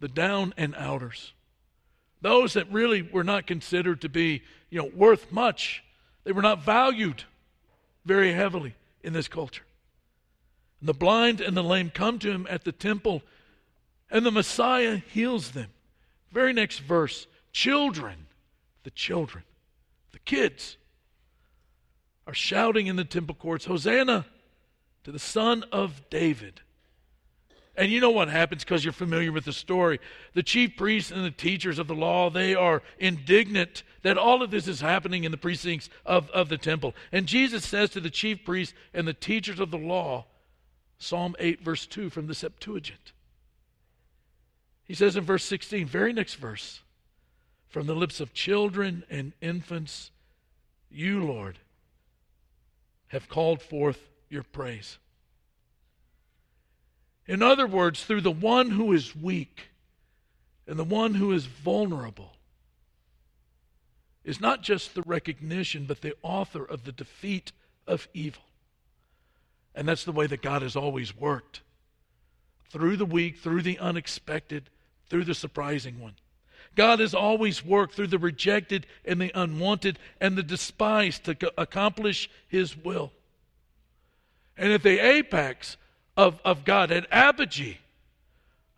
The 0.00 0.08
down 0.08 0.52
and 0.58 0.74
outers. 0.76 1.32
Those 2.20 2.52
that 2.52 2.70
really 2.70 3.00
were 3.00 3.24
not 3.24 3.46
considered 3.46 4.02
to 4.02 4.10
be, 4.10 4.42
you 4.68 4.82
know, 4.82 4.90
worth 4.94 5.32
much. 5.32 5.82
They 6.24 6.32
were 6.32 6.42
not 6.42 6.62
valued 6.62 7.24
very 8.04 8.34
heavily 8.34 8.74
in 9.02 9.14
this 9.14 9.28
culture. 9.28 9.64
And 10.80 10.88
the 10.90 10.92
blind 10.92 11.40
and 11.40 11.56
the 11.56 11.64
lame 11.64 11.88
come 11.88 12.18
to 12.18 12.30
him 12.30 12.46
at 12.50 12.64
the 12.64 12.72
temple, 12.72 13.22
and 14.10 14.26
the 14.26 14.30
Messiah 14.30 14.96
heals 14.96 15.52
them. 15.52 15.70
Very 16.32 16.52
next 16.52 16.80
verse 16.80 17.28
children, 17.50 18.26
the 18.82 18.90
children, 18.90 19.44
the 20.12 20.18
kids 20.18 20.76
are 22.26 22.34
shouting 22.34 22.86
in 22.86 22.96
the 22.96 23.04
temple 23.04 23.34
courts, 23.34 23.66
Hosanna 23.66 24.26
to 25.04 25.12
the 25.12 25.18
Son 25.18 25.64
of 25.70 26.08
David. 26.10 26.60
And 27.76 27.90
you 27.90 28.00
know 28.00 28.10
what 28.10 28.28
happens 28.28 28.62
because 28.62 28.84
you're 28.84 28.92
familiar 28.92 29.32
with 29.32 29.44
the 29.44 29.52
story. 29.52 29.98
The 30.32 30.44
chief 30.44 30.76
priests 30.76 31.10
and 31.10 31.24
the 31.24 31.30
teachers 31.30 31.78
of 31.78 31.88
the 31.88 31.94
law, 31.94 32.30
they 32.30 32.54
are 32.54 32.82
indignant 32.98 33.82
that 34.02 34.16
all 34.16 34.42
of 34.42 34.50
this 34.50 34.68
is 34.68 34.80
happening 34.80 35.24
in 35.24 35.32
the 35.32 35.36
precincts 35.36 35.90
of, 36.06 36.30
of 36.30 36.48
the 36.48 36.58
temple. 36.58 36.94
And 37.10 37.26
Jesus 37.26 37.66
says 37.66 37.90
to 37.90 38.00
the 38.00 38.10
chief 38.10 38.44
priests 38.44 38.74
and 38.92 39.08
the 39.08 39.12
teachers 39.12 39.58
of 39.58 39.70
the 39.70 39.78
law, 39.78 40.26
Psalm 40.98 41.34
8, 41.38 41.62
verse 41.62 41.86
2 41.86 42.10
from 42.10 42.28
the 42.28 42.34
Septuagint, 42.34 43.12
he 44.84 44.94
says 44.94 45.16
in 45.16 45.24
verse 45.24 45.44
16, 45.44 45.86
very 45.86 46.12
next 46.12 46.34
verse, 46.34 46.80
from 47.68 47.86
the 47.86 47.94
lips 47.94 48.20
of 48.20 48.32
children 48.32 49.02
and 49.10 49.32
infants, 49.40 50.12
you, 50.90 51.24
Lord, 51.24 51.58
have 53.14 53.28
called 53.28 53.62
forth 53.62 54.10
your 54.28 54.42
praise. 54.42 54.98
In 57.26 57.42
other 57.42 57.66
words, 57.66 58.04
through 58.04 58.20
the 58.20 58.30
one 58.30 58.70
who 58.70 58.92
is 58.92 59.16
weak 59.16 59.68
and 60.66 60.78
the 60.78 60.84
one 60.84 61.14
who 61.14 61.32
is 61.32 61.46
vulnerable 61.46 62.32
is 64.24 64.40
not 64.40 64.62
just 64.62 64.94
the 64.94 65.02
recognition, 65.06 65.84
but 65.86 66.00
the 66.00 66.14
author 66.22 66.64
of 66.64 66.84
the 66.84 66.92
defeat 66.92 67.52
of 67.86 68.08
evil. 68.14 68.42
And 69.74 69.88
that's 69.88 70.04
the 70.04 70.12
way 70.12 70.26
that 70.26 70.42
God 70.42 70.62
has 70.62 70.76
always 70.76 71.16
worked 71.16 71.60
through 72.70 72.96
the 72.96 73.06
weak, 73.06 73.38
through 73.38 73.62
the 73.62 73.78
unexpected, 73.78 74.70
through 75.08 75.24
the 75.24 75.34
surprising 75.34 76.00
one. 76.00 76.14
God 76.74 77.00
has 77.00 77.14
always 77.14 77.64
worked 77.64 77.94
through 77.94 78.08
the 78.08 78.18
rejected 78.18 78.86
and 79.04 79.20
the 79.20 79.32
unwanted 79.34 79.98
and 80.20 80.36
the 80.36 80.42
despised 80.42 81.24
to 81.24 81.52
accomplish 81.58 82.30
his 82.48 82.76
will. 82.76 83.12
And 84.56 84.72
at 84.72 84.82
the 84.82 84.98
apex 84.98 85.76
of, 86.16 86.40
of 86.44 86.64
God, 86.64 86.90
at 86.90 87.06
apogee 87.10 87.78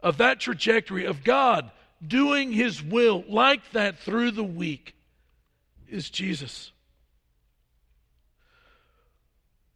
of 0.01 0.19
that 0.19 0.41
trajectory 0.41 1.05
of 1.05 1.25
God 1.25 1.71
doing 2.07 2.53
his 2.53 2.83
will 2.83 3.25
like 3.29 3.73
that 3.73 3.99
through 3.99 4.31
the 4.31 4.45
weak 4.45 4.95
is 5.89 6.11
Jesus. 6.11 6.73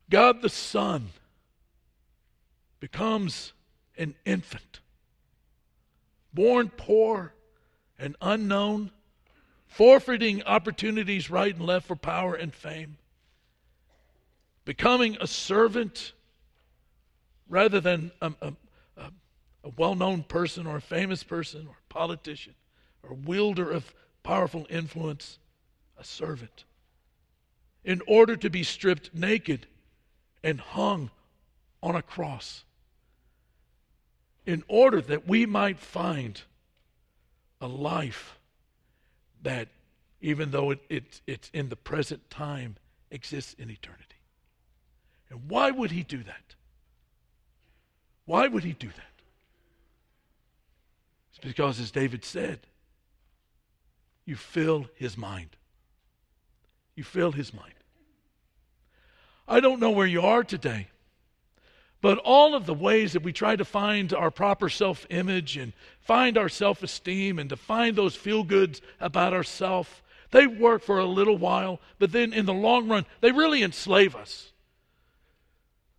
God 0.08 0.42
the 0.42 0.48
Son 0.48 1.08
becomes 2.80 3.52
an 3.96 4.14
infant 4.24 4.80
born 6.32 6.70
poor 6.76 7.32
and 8.00 8.16
unknown, 8.20 8.90
forfeiting 9.66 10.42
opportunities 10.44 11.30
right 11.30 11.54
and 11.54 11.64
left 11.64 11.86
for 11.86 11.96
power 11.96 12.34
and 12.34 12.54
fame, 12.54 12.96
becoming 14.64 15.16
a 15.20 15.26
servant 15.26 16.12
rather 17.48 17.80
than 17.80 18.10
a, 18.22 18.32
a, 18.40 18.52
a 19.64 19.68
well 19.76 19.94
known 19.94 20.22
person 20.22 20.66
or 20.66 20.76
a 20.76 20.80
famous 20.80 21.22
person 21.22 21.66
or 21.66 21.74
a 21.74 21.92
politician 21.92 22.54
or 23.02 23.14
wielder 23.14 23.70
of 23.70 23.94
powerful 24.22 24.66
influence, 24.70 25.38
a 25.98 26.04
servant. 26.04 26.64
In 27.84 28.02
order 28.06 28.36
to 28.36 28.50
be 28.50 28.62
stripped 28.62 29.14
naked 29.14 29.66
and 30.42 30.60
hung 30.60 31.10
on 31.82 31.96
a 31.96 32.02
cross 32.02 32.64
in 34.46 34.64
order 34.68 35.00
that 35.00 35.28
we 35.28 35.46
might 35.46 35.78
find 35.78 36.42
a 37.60 37.66
life 37.66 38.38
that, 39.42 39.68
even 40.20 40.50
though 40.50 40.70
it, 40.70 40.80
it, 40.88 41.20
it's 41.26 41.50
in 41.52 41.68
the 41.68 41.76
present 41.76 42.28
time, 42.30 42.76
exists 43.10 43.54
in 43.54 43.70
eternity. 43.70 44.04
And 45.30 45.48
why 45.48 45.70
would 45.70 45.90
he 45.90 46.02
do 46.02 46.22
that? 46.22 46.54
Why 48.24 48.48
would 48.48 48.64
he 48.64 48.72
do 48.72 48.88
that? 48.88 49.22
It's 51.30 51.38
because, 51.40 51.80
as 51.80 51.90
David 51.90 52.24
said, 52.24 52.60
you 54.24 54.36
fill 54.36 54.86
his 54.94 55.16
mind. 55.16 55.50
You 56.94 57.04
fill 57.04 57.32
his 57.32 57.52
mind. 57.54 57.74
I 59.48 59.60
don't 59.60 59.80
know 59.80 59.90
where 59.90 60.06
you 60.06 60.22
are 60.22 60.44
today. 60.44 60.88
But 62.02 62.18
all 62.18 62.54
of 62.54 62.64
the 62.64 62.74
ways 62.74 63.12
that 63.12 63.22
we 63.22 63.32
try 63.32 63.56
to 63.56 63.64
find 63.64 64.12
our 64.14 64.30
proper 64.30 64.68
self 64.68 65.06
image 65.10 65.56
and 65.56 65.72
find 66.00 66.38
our 66.38 66.48
self 66.48 66.82
esteem 66.82 67.38
and 67.38 67.50
to 67.50 67.56
find 67.56 67.94
those 67.94 68.16
feel 68.16 68.42
goods 68.42 68.80
about 69.00 69.34
ourselves, 69.34 69.90
they 70.30 70.46
work 70.46 70.82
for 70.82 70.98
a 70.98 71.04
little 71.04 71.36
while, 71.36 71.80
but 71.98 72.12
then 72.12 72.32
in 72.32 72.46
the 72.46 72.54
long 72.54 72.88
run, 72.88 73.04
they 73.20 73.32
really 73.32 73.62
enslave 73.62 74.16
us. 74.16 74.52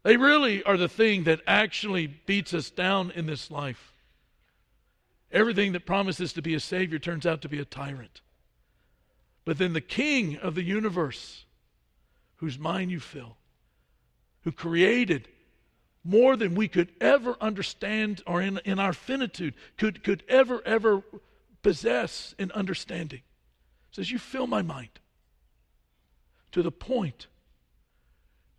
They 0.03 0.17
really 0.17 0.63
are 0.63 0.77
the 0.77 0.89
thing 0.89 1.25
that 1.25 1.41
actually 1.45 2.07
beats 2.07 2.53
us 2.53 2.71
down 2.71 3.11
in 3.11 3.27
this 3.27 3.51
life. 3.51 3.93
Everything 5.31 5.73
that 5.73 5.85
promises 5.85 6.33
to 6.33 6.41
be 6.41 6.55
a 6.55 6.59
savior 6.59 6.97
turns 6.97 7.25
out 7.25 7.41
to 7.41 7.49
be 7.49 7.59
a 7.59 7.65
tyrant. 7.65 8.21
But 9.45 9.57
then 9.57 9.73
the 9.73 9.81
king 9.81 10.37
of 10.37 10.55
the 10.55 10.63
universe, 10.63 11.45
whose 12.37 12.57
mind 12.57 12.89
you 12.89 12.99
fill, 12.99 13.37
who 14.43 14.51
created 14.51 15.27
more 16.03 16.35
than 16.35 16.55
we 16.55 16.67
could 16.67 16.91
ever 16.99 17.35
understand 17.39 18.21
or 18.25 18.41
in, 18.41 18.59
in 18.65 18.79
our 18.79 18.93
finitude 18.93 19.53
could, 19.77 20.03
could 20.03 20.23
ever, 20.27 20.61
ever 20.65 21.03
possess 21.61 22.33
in 22.39 22.51
understanding. 22.51 23.21
says, 23.91 24.11
You 24.11 24.17
fill 24.17 24.47
my 24.47 24.61
mind 24.61 24.89
to 26.51 26.63
the 26.63 26.71
point 26.71 27.27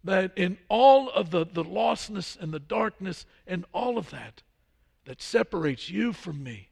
that 0.04 0.32
in 0.36 0.58
all 0.68 1.10
of 1.10 1.30
the, 1.30 1.44
the 1.44 1.64
lostness 1.64 2.36
and 2.40 2.52
the 2.52 2.60
darkness 2.60 3.26
and 3.46 3.64
all 3.72 3.98
of 3.98 4.10
that 4.10 4.42
that 5.04 5.20
separates 5.20 5.90
you 5.90 6.12
from 6.12 6.42
me, 6.42 6.70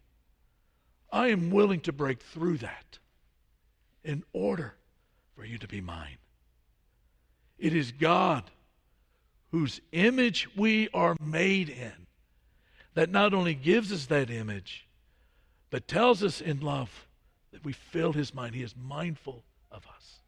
I 1.12 1.28
am 1.28 1.50
willing 1.50 1.80
to 1.80 1.92
break 1.92 2.22
through 2.22 2.58
that 2.58 2.98
in 4.04 4.22
order 4.32 4.74
for 5.34 5.44
you 5.44 5.58
to 5.58 5.68
be 5.68 5.80
mine. 5.80 6.18
It 7.58 7.74
is 7.74 7.92
God 7.92 8.44
whose 9.50 9.80
image 9.92 10.48
we 10.56 10.88
are 10.94 11.16
made 11.20 11.68
in, 11.68 12.06
that 12.94 13.10
not 13.10 13.34
only 13.34 13.54
gives 13.54 13.92
us 13.92 14.06
that 14.06 14.30
image, 14.30 14.86
but 15.70 15.88
tells 15.88 16.22
us 16.22 16.40
in 16.40 16.60
love 16.60 17.06
that 17.52 17.64
we 17.64 17.72
fill 17.72 18.12
his 18.12 18.34
mind. 18.34 18.54
He 18.54 18.62
is 18.62 18.74
mindful 18.76 19.44
of 19.70 19.86
us. 19.86 20.20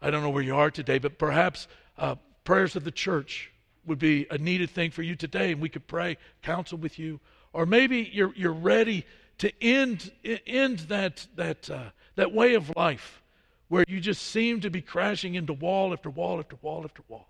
I 0.00 0.10
don't 0.10 0.22
know 0.22 0.30
where 0.30 0.42
you 0.42 0.56
are 0.56 0.70
today, 0.70 0.98
but 0.98 1.18
perhaps 1.18 1.66
uh, 1.96 2.16
prayers 2.44 2.76
of 2.76 2.84
the 2.84 2.90
church 2.90 3.50
would 3.84 3.98
be 3.98 4.26
a 4.30 4.38
needed 4.38 4.70
thing 4.70 4.90
for 4.90 5.02
you 5.02 5.16
today, 5.16 5.52
and 5.52 5.60
we 5.60 5.68
could 5.68 5.86
pray, 5.86 6.18
counsel 6.42 6.78
with 6.78 6.98
you. 6.98 7.20
Or 7.52 7.66
maybe 7.66 8.08
you're, 8.12 8.32
you're 8.36 8.52
ready 8.52 9.04
to 9.38 9.52
end, 9.62 10.12
end 10.46 10.80
that, 10.80 11.26
that, 11.36 11.70
uh, 11.70 11.90
that 12.16 12.32
way 12.32 12.54
of 12.54 12.72
life 12.76 13.22
where 13.68 13.84
you 13.88 14.00
just 14.00 14.22
seem 14.22 14.60
to 14.60 14.70
be 14.70 14.80
crashing 14.80 15.34
into 15.34 15.52
wall 15.52 15.92
after 15.92 16.10
wall 16.10 16.38
after 16.38 16.56
wall 16.62 16.82
after 16.84 17.02
wall. 17.08 17.28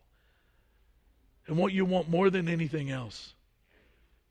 And 1.48 1.56
what 1.56 1.72
you 1.72 1.84
want 1.84 2.08
more 2.08 2.28
than 2.30 2.46
anything 2.46 2.90
else 2.90 3.32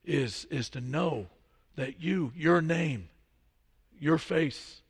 is, 0.06 0.45
is 0.49 0.69
to 0.69 0.82
know 0.82 1.27
that 1.75 2.01
you, 2.01 2.32
your 2.36 2.62
name, 2.62 3.10
your 3.99 4.19
face, 4.19 4.82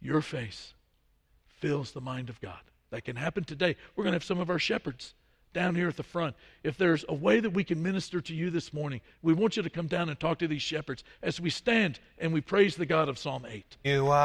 your 0.00 0.22
face 0.22 0.72
fills 1.60 1.92
the 1.92 2.00
mind 2.00 2.30
of 2.30 2.40
God. 2.40 2.58
That 2.90 3.04
can 3.04 3.16
happen 3.16 3.44
today. 3.44 3.76
We're 3.94 4.04
going 4.04 4.12
to 4.12 4.16
have 4.16 4.24
some 4.24 4.40
of 4.40 4.50
our 4.50 4.58
shepherds 4.58 5.14
down 5.52 5.74
here 5.74 5.88
at 5.88 5.96
the 5.96 6.02
front. 6.02 6.34
If 6.62 6.76
there's 6.76 7.04
a 7.08 7.14
way 7.14 7.40
that 7.40 7.50
we 7.50 7.64
can 7.64 7.82
minister 7.82 8.20
to 8.20 8.34
you 8.34 8.50
this 8.50 8.72
morning, 8.72 9.00
we 9.22 9.32
want 9.32 9.56
you 9.56 9.62
to 9.62 9.70
come 9.70 9.86
down 9.86 10.08
and 10.08 10.18
talk 10.18 10.38
to 10.40 10.48
these 10.48 10.62
shepherds 10.62 11.04
as 11.22 11.40
we 11.40 11.50
stand 11.50 12.00
and 12.18 12.32
we 12.32 12.40
praise 12.40 12.76
the 12.76 12.86
God 12.86 13.08
of 13.08 13.18
Psalm 13.18 13.46
8. 13.48 13.64
You 13.84 14.08
are. 14.08 14.22